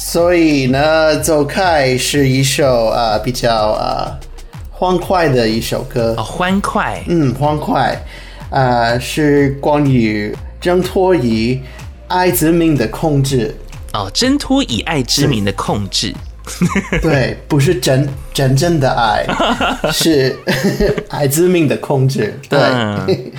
[0.00, 4.16] 所以呢，走开是一首啊、呃、比较啊、
[4.52, 6.14] 呃、欢快的一首歌。
[6.16, 8.00] 哦，欢快，嗯，欢快，
[8.48, 8.60] 啊、
[8.92, 11.60] 呃，是关于挣脱于
[12.06, 13.52] 爱之名的控制。
[13.92, 16.14] 哦，挣脱以爱之名的控制，
[17.02, 19.26] 对，不是真真正的爱，
[19.90, 20.36] 是
[21.10, 23.32] 爱之名的控制，对，嗯、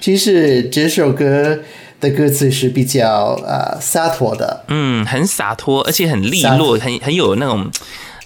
[0.00, 1.58] 其实这首歌。
[2.00, 7.68] 的歌词是比较呃洒脱的，嗯，很洒脱，而且很利落，很很有那种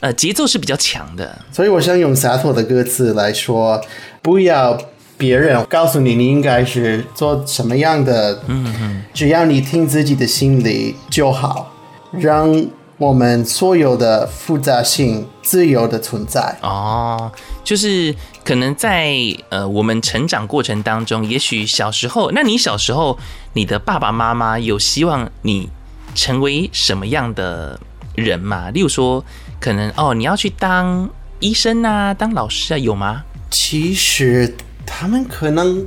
[0.01, 1.39] 呃节奏是比较强的。
[1.51, 3.81] 所以我想用洒脱的歌词来说，
[4.21, 4.79] 不要
[5.17, 11.73] 别人告诉你你应该是做什么样的，嗯哼，只要你听自己的心里就好，
[12.11, 12.67] 让
[12.99, 16.57] 我们所有的复杂性自由的存在。
[16.61, 17.33] 哦，
[17.65, 18.15] 就是。
[18.45, 19.15] 可能在
[19.51, 23.17] 呃，我们成长过程当中，也许小时候，那你小时候，
[23.53, 25.69] 你的爸爸妈妈有希望你
[26.13, 27.79] 成为什么样的
[28.17, 28.69] 人吗？
[28.71, 29.25] 例如说，
[29.61, 33.23] 可能哦，你要去当医生啊，当老师啊，有吗？
[33.49, 35.87] 其实他们可能。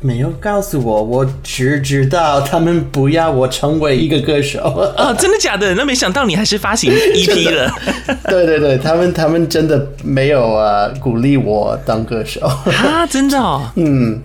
[0.00, 4.60] 没有告诉我，我只知道他们不要我成为一个歌手。
[4.96, 5.74] 哦，真的假的？
[5.74, 7.70] 那没想到你还是发行 EP 了。
[8.24, 12.40] 对对对，他们他们真的没有啊鼓励我当歌手。
[12.46, 13.70] 啊，真的哦。
[13.76, 14.20] 嗯，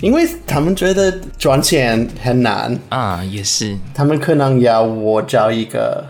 [0.00, 3.76] 因为他们觉得赚钱很难啊，也是。
[3.94, 6.04] 他们可能要我找一个。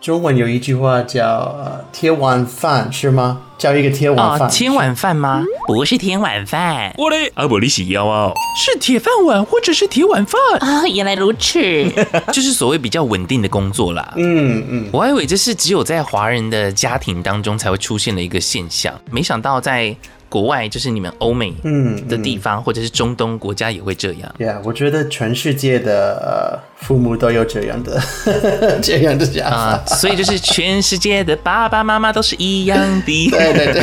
[0.00, 1.54] 中文有一句话叫
[1.92, 3.42] “铁碗饭”是吗？
[3.58, 4.48] 叫一个铁碗饭。
[4.48, 5.44] 哦，铁碗饭吗？
[5.66, 6.94] 不是铁碗饭。
[6.96, 8.32] 我嘞，阿伯你是妖哦？
[8.56, 10.88] 是铁饭碗或者是铁碗饭啊？
[10.88, 11.60] 原来如此，
[12.32, 14.14] 就是所谓比较稳定的工作啦。
[14.16, 19.94] 嗯嗯，我还以为这是只有在华人的家庭当中才会出现的一个现象，没想到在。
[20.30, 24.34] 国外就是你们欧美嗯的地方，嗯嗯、或者是中东国家也会这样。
[24.38, 28.00] 对啊，我觉得全世界的呃父母都有这样的
[28.80, 33.30] 这样的想法啊，所以就是全世界的爸爸妈妈都是一样的。
[33.30, 33.82] 对 对对。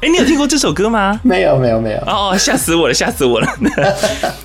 [0.00, 1.20] 哎， 你有听过这首歌吗？
[1.24, 1.98] 没有没有没有。
[2.06, 3.48] 哦，吓死我了，吓死我了。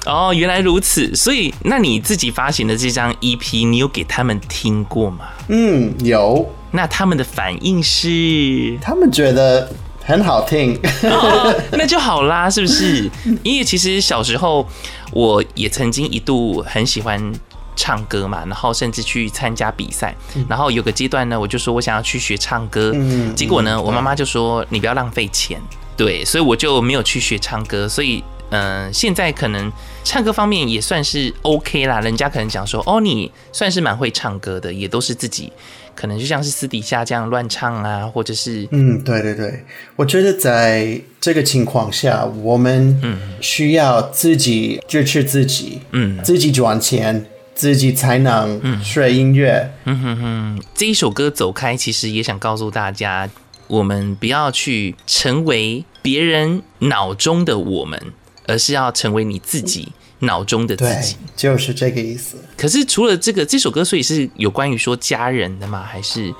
[0.07, 1.15] 哦，原来如此。
[1.15, 5.27] 所以那你自己发行的这张 EP，你有给他们听过吗？
[5.49, 6.49] 嗯，有。
[6.71, 8.77] 那他们的反应是？
[8.81, 9.69] 他们觉得。
[10.03, 13.09] 很好听哦， 那就好啦，是不是？
[13.43, 14.67] 因为其实小时候
[15.11, 17.31] 我也曾经一度很喜欢
[17.75, 20.13] 唱歌嘛，然后甚至去参加比赛，
[20.49, 22.93] 然后有个阶段呢，我就说我想要去学唱歌，
[23.35, 25.59] 结果呢，我妈妈就说你不要浪费钱，
[25.95, 29.71] 对，所以我就没有去学唱歌，所以嗯、呃，现在可能
[30.03, 32.01] 唱歌方面也算是 OK 啦。
[32.01, 35.51] 人家可能讲说，哦，你算是蛮会唱歌的，也都是自己
[35.95, 39.63] 可能就像是私底下这样乱唱啊，或者是嗯，对对对，
[39.95, 42.99] 我觉得在这个情况下，我们
[43.39, 49.71] 需要自己支持自己，嗯，自己赚钱，自己才能学音乐。
[49.85, 53.29] 嗯哼哼，这一首歌《走开》其实也想告诉大家，
[53.67, 57.99] 我们不要去成为别人脑中的我们。
[58.47, 59.89] 而是要成为你自己
[60.21, 62.37] 脑中的自己，就是这个意思。
[62.57, 65.83] 可是除了这个这首歌，所以是有关于说家人的吗？
[65.83, 66.33] 还是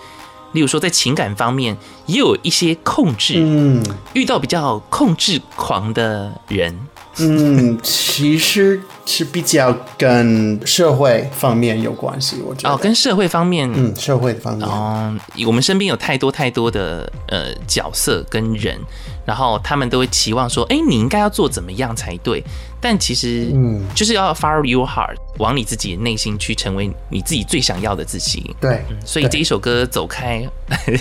[0.54, 1.76] 例如说在情感方面
[2.06, 3.36] 也有一些控制？
[3.38, 6.78] 嗯，遇到比较控制狂的人。
[7.18, 12.74] 嗯，其实是比较跟社会方面有关系，我觉得。
[12.74, 14.68] 哦，跟社会方面，嗯，社会方面。
[14.68, 15.14] 哦，
[15.46, 18.78] 我们身边有太多太多的呃角色跟人，
[19.26, 22.44] 然后他们都会期望说，哎，你应该要做怎么样才对。
[22.84, 28.56] 但其实，嗯，就是要 follow your heart，往你自己内心去，成为你自己最想要的自己。
[28.60, 30.44] 对，嗯，所以这一首歌《走开》，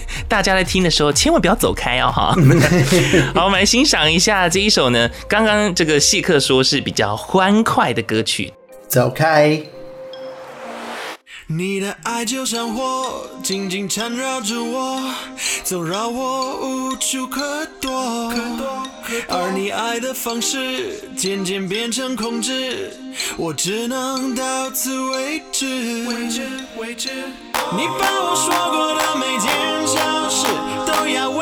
[0.29, 2.37] 大家在听的时候千万不要走开哦，哈。
[3.35, 8.47] 好，我们来欣赏一下这一首呢，刚刚这个谢克说是比较欢快的歌曲，
[8.89, 9.49] 《走开》。
[11.47, 15.03] 你的爱就像火，紧紧缠绕着我，
[15.65, 18.33] 总让我无处可躲。
[19.29, 22.93] 而你爱的方式渐渐变成控制，
[23.37, 25.67] 我只能到此为止。
[25.67, 25.99] 你
[27.99, 29.51] 把我说过的每件
[29.89, 30.47] 小事
[30.87, 31.41] 都要问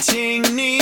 [0.00, 0.77] 请你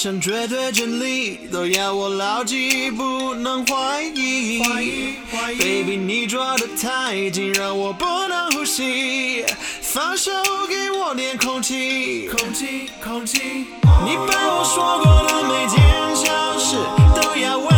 [0.00, 4.62] 像绝对真理，都要我牢记，不能怀疑。
[4.62, 5.58] 怀疑，怀疑。
[5.58, 9.44] Baby，你抓得太紧，让我不能呼吸。
[9.82, 10.30] 放手，
[10.68, 13.40] 给我点空气，空气，空气。
[14.04, 15.76] 你把我说过的每件
[16.14, 16.76] 小事
[17.20, 17.77] 都要问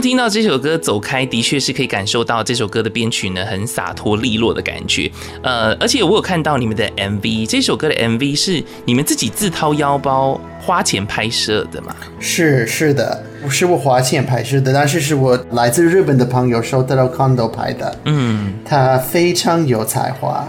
[0.00, 5.10] 听到这首歌《走开》，的确是可以感受到这首歌的编曲呢很洒脱利落的感觉。
[5.42, 11.94] 呃，而且我有看到你们的 MV，这首歌的 MV 是你们自己自掏腰包花钱拍摄的吗？
[12.18, 17.96] 是是的，不是我花钱拍摄的，但是是我来自日本的朋友收到 Kondo 拍的。
[18.04, 20.48] 嗯，他非常有才华。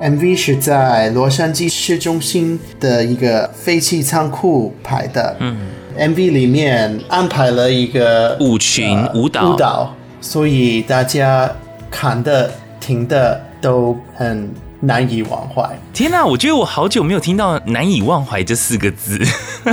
[0.00, 5.36] MV 是在洛杉矶市中心的一个废弃仓库拍的。
[5.40, 5.56] 嗯。
[5.98, 11.50] MV 里面安排了一个舞群舞蹈，舞蹈，所以大家
[11.90, 15.68] 看的、听的都很难以忘怀。
[15.92, 19.18] 天哪，我觉得我好久没有听到“难以忘怀”这四个字。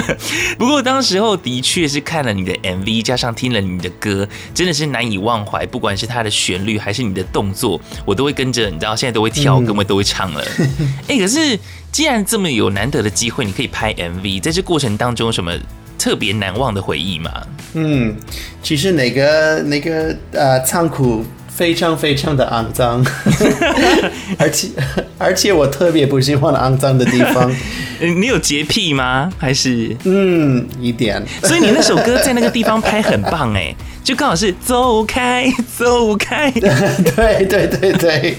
[0.57, 5.65] 不过当时候的确是看了你的 MV，加上听了你的歌，真的是难以忘怀。
[5.65, 8.69] 不管是它的旋律，还是你的动作，我都会跟着。
[8.69, 10.41] 你知道，现在都会跳，根本都会唱了。
[11.09, 11.59] 哎、欸，可是
[11.91, 15.51] 既然这么有难得的机会，你可以拍 MV，在这过程当中什么？
[16.01, 17.31] 特别难忘的回忆吗？
[17.73, 18.15] 嗯，
[18.63, 23.05] 其实那个那个呃仓库非常非常的肮脏，
[24.37, 24.67] 而且
[25.17, 27.53] 而且我特别不喜欢肮脏的地方。
[28.19, 29.31] 你有洁癖吗？
[29.37, 31.23] 还是嗯一点？
[31.43, 33.73] 所以你那首歌在那个地方 拍很棒哎。
[34.03, 36.49] 就刚好是走开， 走开。
[37.15, 38.37] 对对对对，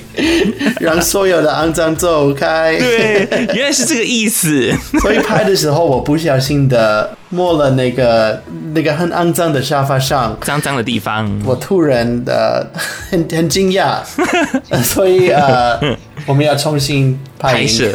[0.81, 2.77] 让所有的肮脏走开。
[2.79, 4.73] 对，原来是这个意思。
[5.01, 8.43] 所以拍的时候，我不小心的摸了那个
[8.75, 11.31] 那个很肮脏的沙发上，脏脏的地方。
[11.45, 12.69] 我突然的
[13.11, 13.99] 很很惊讶，
[14.83, 15.79] 所以呃，
[16.27, 17.93] 我们要重新拍摄。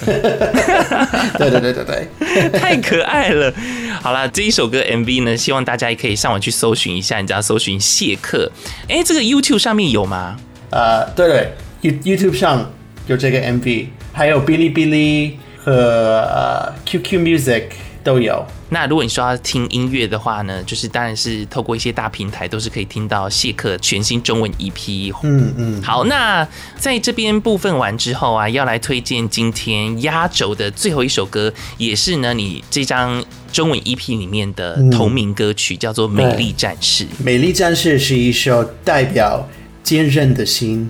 [1.38, 3.54] 对对对对对，太可爱了。
[4.02, 8.52] 好了，这一首歌 MV 呢，希望大家也可以上网去搜寻一下，你只要搜寻谢克。
[8.88, 10.38] 哎，这个 YouTube 上面有吗？
[10.70, 12.72] 呃，对对，YouTube 上
[13.08, 17.64] 有这个 MV，还有哔哩哔哩和呃 QQ Music
[18.04, 18.46] 都有。
[18.70, 25.14] 那如果你说要听音乐的话呢，就是当然是透过一些大平台都是可以听到谢克全新中文 EP。
[25.24, 25.82] 嗯嗯。
[25.82, 26.46] 好，那
[26.76, 37.04] 在这边部分完之后啊，要来推荐今天压轴的最后一首歌，也是呢你这张中文 EP 里面的同名歌曲，嗯、叫做《美丽战士》。
[37.24, 39.48] 美丽战士是一首代表
[39.84, 40.90] 坚韧的心，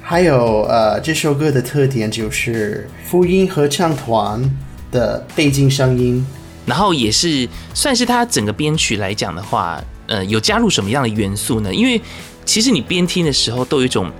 [0.00, 4.42] 还有呃这首歌的特点就是福音合唱团
[4.90, 6.24] 的背景声音。
[6.66, 11.74] 然后也是算是它整个编曲来讲的话，呃，有加入什么样的元素呢？
[11.74, 12.00] 因为
[12.44, 14.10] 其实你边听的时候都有一种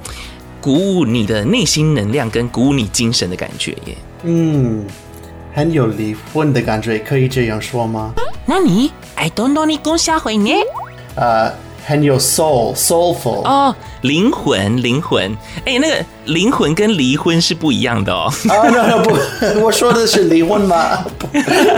[0.61, 3.97] 鼓舞你的内心能量跟鼓舞你精神的感觉耶。
[4.25, 4.85] 嗯，
[5.55, 8.15] 很有离婚的感觉，可以这样说吗？
[8.47, 10.51] 那你 I don't know 你讲啥话呢？
[11.17, 11.53] 呃，
[11.85, 16.05] 很有 soul soulful 哦，灵魂灵魂，哎，那个。
[16.27, 18.33] 灵魂跟离婚是不一样的哦。
[18.49, 19.17] 啊，那不，
[19.65, 20.99] 我说的是离婚吗？
[21.19, 21.27] 不，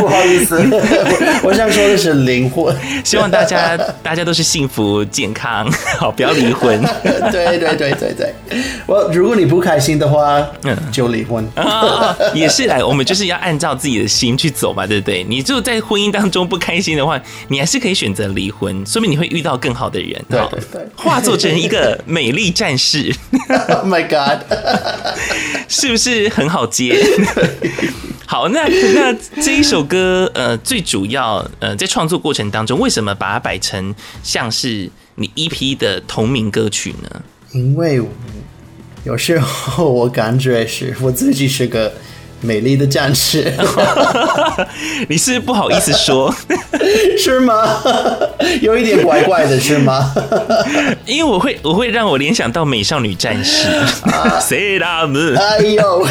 [0.06, 0.60] 好意思，
[1.42, 2.76] 我想说的是灵魂。
[3.02, 6.82] 希望大家大家都是幸福健康，好，不要离婚。
[7.30, 8.34] 对对对对对，
[8.84, 11.48] 我如果你不开心的话，嗯，就离婚。
[11.54, 15.24] 啊，也是来，我们就是要按照自己的心去走嘛，对不对？
[15.24, 17.18] 你就在婚姻当中不开心的话，
[17.48, 20.22] 你还是可以选择离婚，说明你会遇到更好的人。
[20.28, 23.10] 对对对，化作成一个美丽战士。
[23.68, 24.44] Oh my God！
[25.66, 26.94] 是不是很好接？
[28.26, 37.22] 好，那那这一首歌，呃，最主要，呃，在创作过程当中，为什么把它摆成像是你 EP 的同名歌曲呢？
[37.52, 38.02] 因为
[39.04, 41.94] 有时候我感觉是我自己是个。
[42.42, 43.52] 美丽的战士，
[45.08, 46.34] 你是不好意思说，
[47.16, 47.80] 是吗？
[48.60, 50.12] 有一点怪怪的，是吗？
[51.06, 53.68] 因为我会，我会让我联想到美少女战士。
[54.40, 55.36] 谁大梦？
[55.36, 56.04] 哎呦，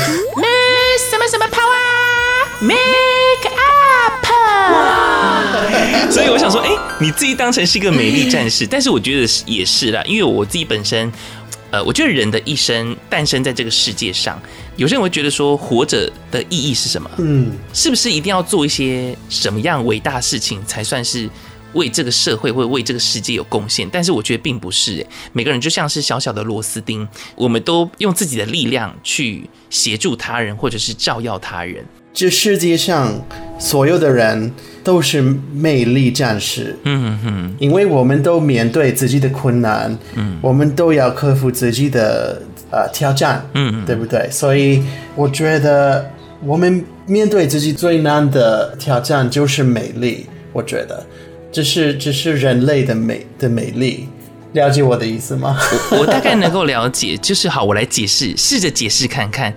[1.10, 2.80] 什么什么 power？Make
[3.50, 4.26] up！
[6.10, 11.12] 所以我想说，哎、欸，你自己当成是一个美丽战士，但是我觉得也是啦，因为我自己本身。
[11.72, 14.40] 呃，我觉得人的一生诞生在这个世界上，
[14.76, 17.10] 有些人会觉得说，活着的意义是什么？
[17.18, 21.30] 嗯，是不是一定要做一些什么样伟大事情才算是
[21.74, 23.88] 为这个社会或者为这个世界有贡献？
[23.92, 31.84] 但是我觉得并不是，欸，每个人就像是小小的螺丝钉，我们都用自己的力量去协助他人，或者是照耀他人。
[32.14, 33.14] 这世界上
[33.58, 34.52] 所有的人
[34.84, 35.22] 都是
[35.54, 44.30] 美丽战士，嗯哼，因为我们都面对自己的困难，嗯，我们都要克服自己的呃挑战，嗯，对不对？
[44.30, 44.84] 所以
[45.16, 46.12] 我觉得
[46.44, 51.06] 我们面对自己最难的挑战就是美丽，我觉得
[51.52, 54.08] 这是只是人类的美的美丽，
[54.54, 55.58] 了解我的意思吗？
[55.92, 59.54] 我我大概能够了解， 就是好，我来解释，试着解释看看。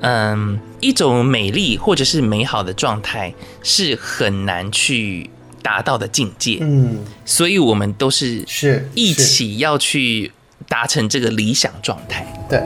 [0.00, 3.32] 嗯，一种美丽或者是美好的状态
[3.62, 5.30] 是很难去
[5.62, 6.58] 达到的境界。
[6.60, 10.32] 嗯，所以我们都是是一起要去
[10.68, 12.26] 达成这个理想状态。
[12.48, 12.60] 对。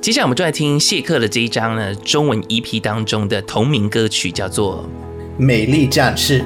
[0.00, 4.88] 接下来我们就来听谢克的这一张呢，中文 EP 当中的同名歌曲，叫做
[5.42, 6.40] 《美丽战士》。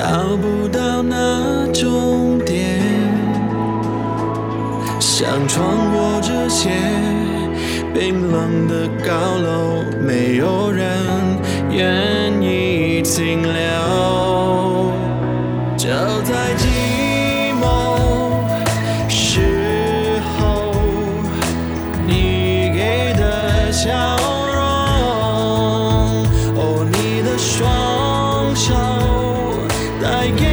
[0.00, 0.06] 找
[0.38, 2.80] 不到那终点，
[4.98, 6.70] 想穿过这些
[7.92, 10.88] 冰冷的高楼，没有人
[11.70, 13.52] 愿意停留。
[15.76, 15.90] 就
[16.22, 17.62] 在寂寞
[19.06, 20.72] 时候，
[22.06, 23.90] 你给的笑
[24.54, 24.62] 容，
[26.56, 27.89] 哦，你的双
[30.20, 30.49] 带给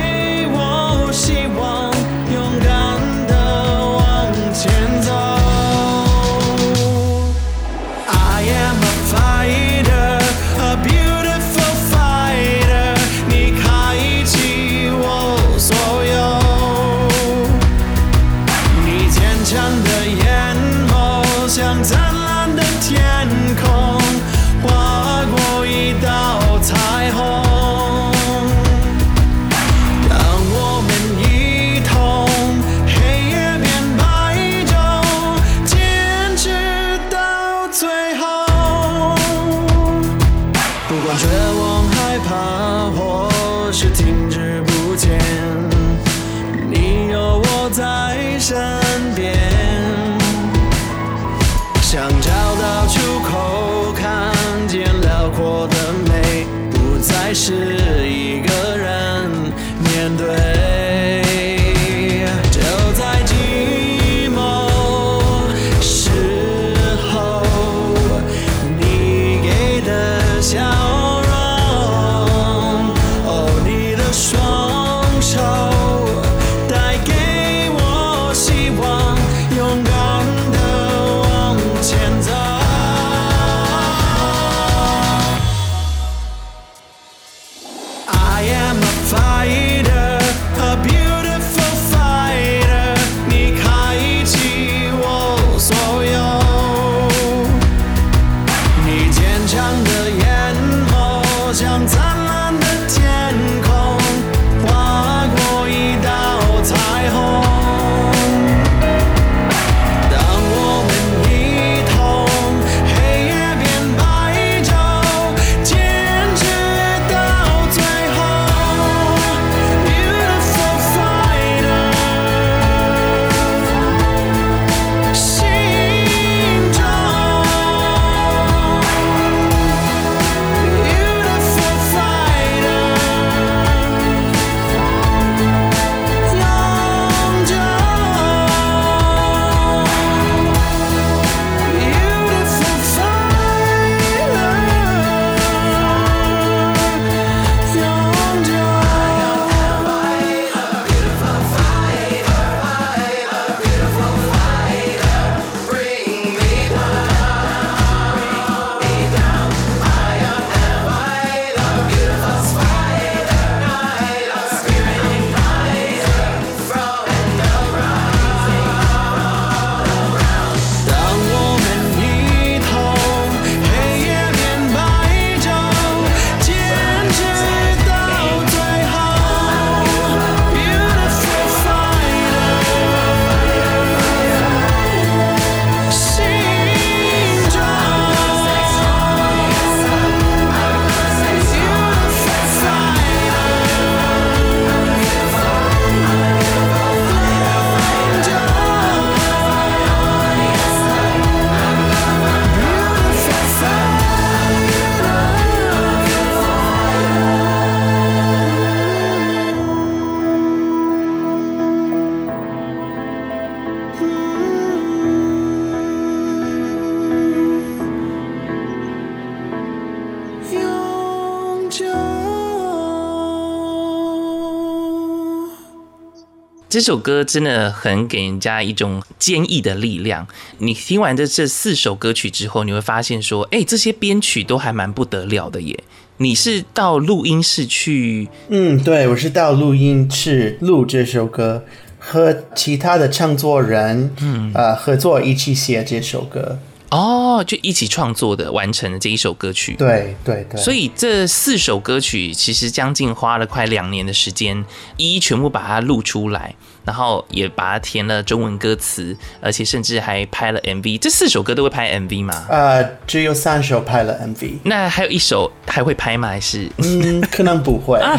[226.69, 230.27] 这首歌真的很给人家一种坚毅的力量。
[230.57, 235.83] 你听完这这四首歌曲之后，你会发现说，哎，这些编曲都还蛮不得了的耶。
[236.17, 238.27] 你是到录音室去？
[238.49, 241.63] 嗯，对，我是到录音室录这首歌。
[241.99, 246.57] 和其他的唱作人，嗯，呃，合作一起写这首歌。
[246.89, 249.75] 哦，就一起创作的，完成了这一首歌曲。
[249.75, 250.61] 对对对。
[250.61, 254.65] 所以这四首歌曲其实将近花了快两年的时间，
[254.95, 256.55] 一一全部把它录出来。
[256.87, 260.97] 然后也把它填了中文歌词，而且甚至还拍了 MV。
[260.99, 262.45] 这四首歌都会拍 MV 吗？
[262.49, 264.53] 呃，只有三首拍了 MV。
[264.63, 266.29] 那还有一首还会拍吗？
[266.29, 266.71] 还是？
[266.77, 267.99] 嗯，可能不会。
[267.99, 268.17] 啊，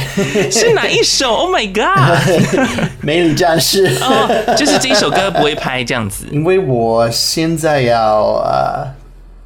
[0.53, 2.21] 是哪一首？Oh my god！
[3.01, 3.87] 美女战士。
[4.03, 6.27] 哦，就是这一首歌不会拍这样子。
[6.31, 8.98] 因为我现在要呃。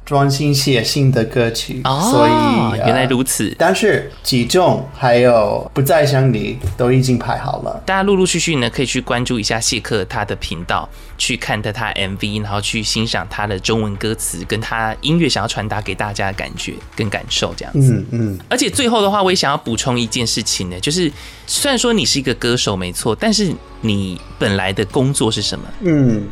[0.05, 3.55] 专心写新的歌曲，哦、所以原来如此。
[3.57, 7.81] 但是集中还有不再想你都已经排好了。
[7.85, 10.87] 大家陆陆续续呢可以去关注一下谢克他的频道，
[11.17, 17.93] 去看他他 MV，然后去欣赏他的中文歌词，跟他音乐想要传达给大家的感觉跟感受这样子。
[17.93, 18.39] 嗯嗯。
[18.49, 21.09] 而且最后的话，我也想要补充一件事情呢，就是
[21.47, 25.65] 虽然说你是一个歌手没错，但是你本来的工作是什么？
[25.81, 26.23] 嗯。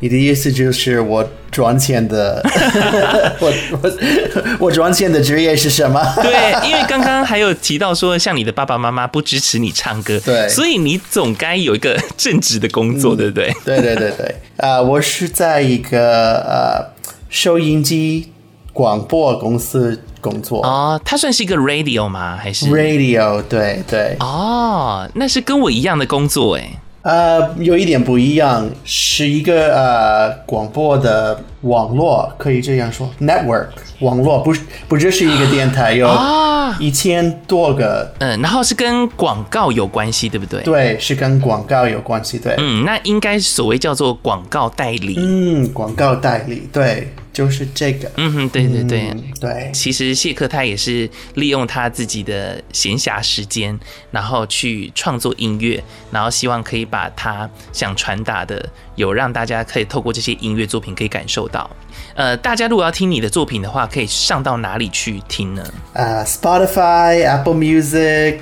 [0.00, 2.40] 你的意思就是我赚钱的，
[3.40, 3.52] 我
[3.82, 3.90] 我
[4.60, 6.00] 我赚钱的职业是什么？
[6.22, 13.54] 对，因为刚刚还有提到说，像你的爸爸妈妈不支持你唱歌，对，所以你总该有一个正职的工作，嗯、对不对？
[13.64, 18.32] 对对对对，啊、uh,，我是在一个呃、uh, 收音机
[18.72, 20.60] 广播公司工作。
[20.64, 22.36] 哦、oh,，它算是一个 radio 吗？
[22.40, 23.42] 还是 radio？
[23.42, 24.16] 对对。
[24.20, 26.70] 哦、oh,，那是跟我一样的工作哎。
[27.02, 33.66] 呃、uh,，有一点不一样，是一个呃广播的网络，可以这样说，network
[34.00, 36.10] 网络，不是不只是一个电台，有
[36.80, 40.60] 一千多个，嗯，然后是跟广告有关系，对不对？
[40.62, 47.12] 对，是跟广告有关系，对，嗯，那应该所谓叫做广告代理，嗯，广告代理，对。
[47.38, 49.70] 就是这个，嗯哼，对对对、嗯、对。
[49.72, 53.78] 其实谢克他也是利用他自己的闲暇时间，
[54.10, 55.80] 然后去创作音乐，
[56.10, 61.70] 然后希望可以把他想传达的，有让大家可以透过这些音乐作品可以感受到。
[62.16, 65.62] 呃，大家如果要听你的作品的话，可以上到哪里去听呢？
[65.92, 68.38] 啊、uh,，Spotify、Apple Music、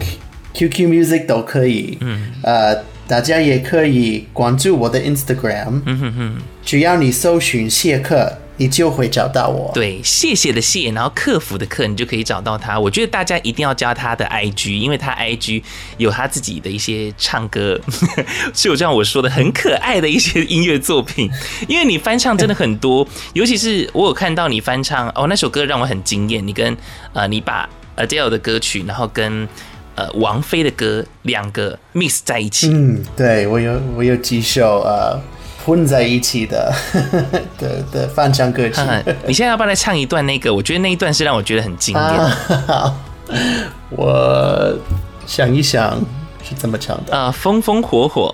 [0.55, 1.99] QQ Music 都可以。
[2.01, 5.83] 嗯，呃、uh,，大家也可以关注我的 Instagram。
[5.85, 8.39] 嗯哼哼，只要你搜寻谢克。
[8.59, 9.71] 你就会找到我。
[9.75, 12.79] 对，谢谢的谢，然后客服的客，你就可以找到他。
[12.79, 15.63] 我觉得大家一定要加他的 IG，因为他 IG
[15.99, 17.79] 有他自己的一些唱歌，
[18.55, 21.31] 就像我说的很可爱的一些音乐作品。
[21.69, 26.47] 因为你翻唱真的很多，尤其是我有看到你翻唱哦，那首歌让我很惊艳。
[26.47, 26.77] 你跟
[27.13, 29.47] 呃，你把 Adele 的歌曲，然后跟
[29.95, 32.69] 呃王菲的歌两个 mix 在一起。
[32.69, 35.21] 嗯，对，我有我有几首呃。
[35.67, 36.73] 混在一起的
[37.59, 38.81] 的的翻唱歌曲，
[39.27, 40.55] 你现在要不要来唱一段那个？
[40.55, 42.05] 我觉得那一段是让我觉得很经典。
[42.07, 42.95] 啊，
[43.91, 44.79] 我
[45.27, 46.01] 想一想
[46.49, 47.33] 是怎么唱的啊？
[47.33, 48.33] 风风火火，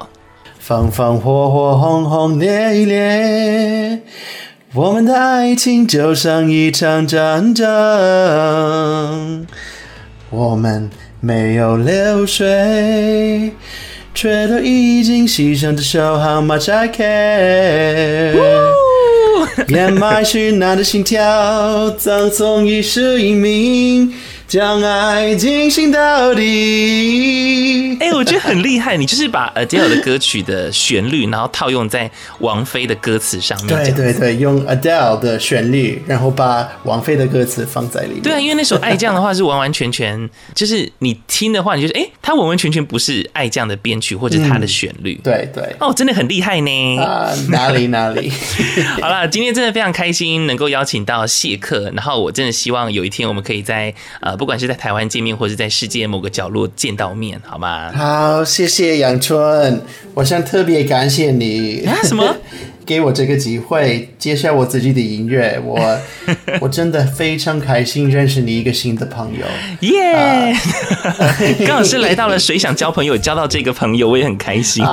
[0.59, 4.03] 风风火火，轰轰烈烈，
[4.75, 7.67] 我们的爱情就像一场战争，
[10.29, 13.55] 我们没有流水。
[14.15, 18.37] 却都已经牺牲的手，How much I care，
[19.69, 24.13] 掩埋是难的心跳，葬送一世英名。
[24.53, 27.97] 将爱进行到底。
[27.99, 33.69] 哎、欸，我觉得很厉害，你就是把 Adele 的歌曲的旋律，然后套用在王菲的歌词上面。
[33.69, 38.21] 对对对，用 Adele 的旋律，然后把王菲的歌词放在里面。
[38.21, 45.15] 对啊，因为那首《爱酱》的话是完完全全，就是你听的话，你就是哎，它完完全全不是《爱酱》的编曲或者它的旋律。
[45.15, 45.75] 嗯、对对。
[45.81, 46.99] 哦，真的很厉害呢。
[46.99, 48.31] 啊，哪里哪里。
[49.01, 54.37] 好了，今天真的非常开心能够邀请到谢克，然后我真的希望有一天我们可以在呃。
[54.43, 57.93] 不管是在台湾见面，或者在世界某个角落见到面，好吗？
[57.93, 59.81] 好，谢谢杨春，
[60.15, 62.35] 我想特别感谢你啊，什么？
[62.85, 65.79] 给我这个机会介绍我自己的音乐，我
[66.61, 69.47] 我真的非常开心认识你一个新的朋友，
[69.89, 70.53] 耶!
[71.65, 74.85] 刚好是来到了谁想交朋友，交到这个朋友，我也很开心，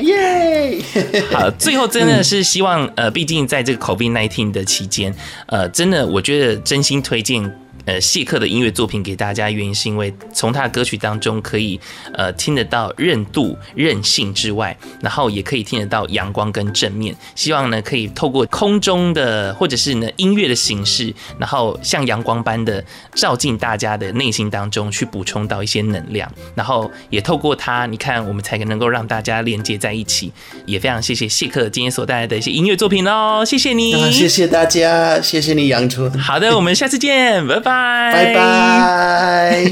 [0.00, 1.22] 耶、uh!
[1.30, 7.54] 好，最后真的是希望，呃，毕竟在这个 COVID-19 的期间，呃，真的，我觉得真心推荐。
[7.84, 11.78] 呃，谢克的音乐作品给大家，原因是因为从他的歌曲当中可以
[12.14, 17.14] 呃听得到韧度、韧性之外，然后也可以听得到阳光跟正面。
[17.34, 22.82] 希望呢可以透过空中的或者是呢音乐的形式，然后像阳光般的
[23.14, 26.30] 照进大家的内心当中，去补充到一些能量。
[26.54, 30.32] 然后也透过他，你看我们才能够让大家连接在一起。
[30.64, 36.10] 也非常谢谢谢克今天所带来的一些音乐作品哦，谢谢你，谢谢大家，谢谢你杨春。
[36.18, 37.73] 好的，我们下次见，拜拜。
[37.74, 39.64] 拜拜！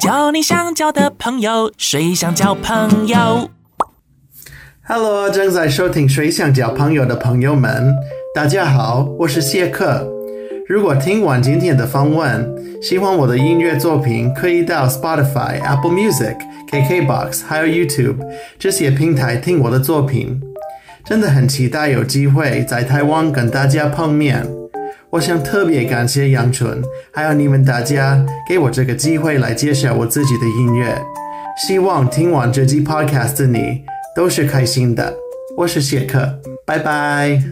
[0.00, 3.50] 交你想交的朋友，谁想交朋友
[4.86, 7.94] ？Hello，正在收听《谁想交朋友》的朋友们，
[8.34, 10.08] 大家好，我是谢克。
[10.66, 12.50] 如果听完今天的访问，
[12.80, 16.36] 喜欢我的音乐作品，可以到 Spotify、Apple Music、
[16.70, 18.16] KKBox 还有 YouTube
[18.58, 20.40] 这些平台听我的作品。
[21.04, 24.59] 真的很期待有机会在台湾跟大家碰面。
[25.10, 26.80] 我想特别感谢杨纯，
[27.10, 30.96] 还有你们大家给我这个机会来介绍我自己的音乐。
[31.66, 33.82] 希望听完这集 Podcast 的你
[34.14, 35.12] 都是开心的。
[35.56, 37.42] 我是谢克，拜拜。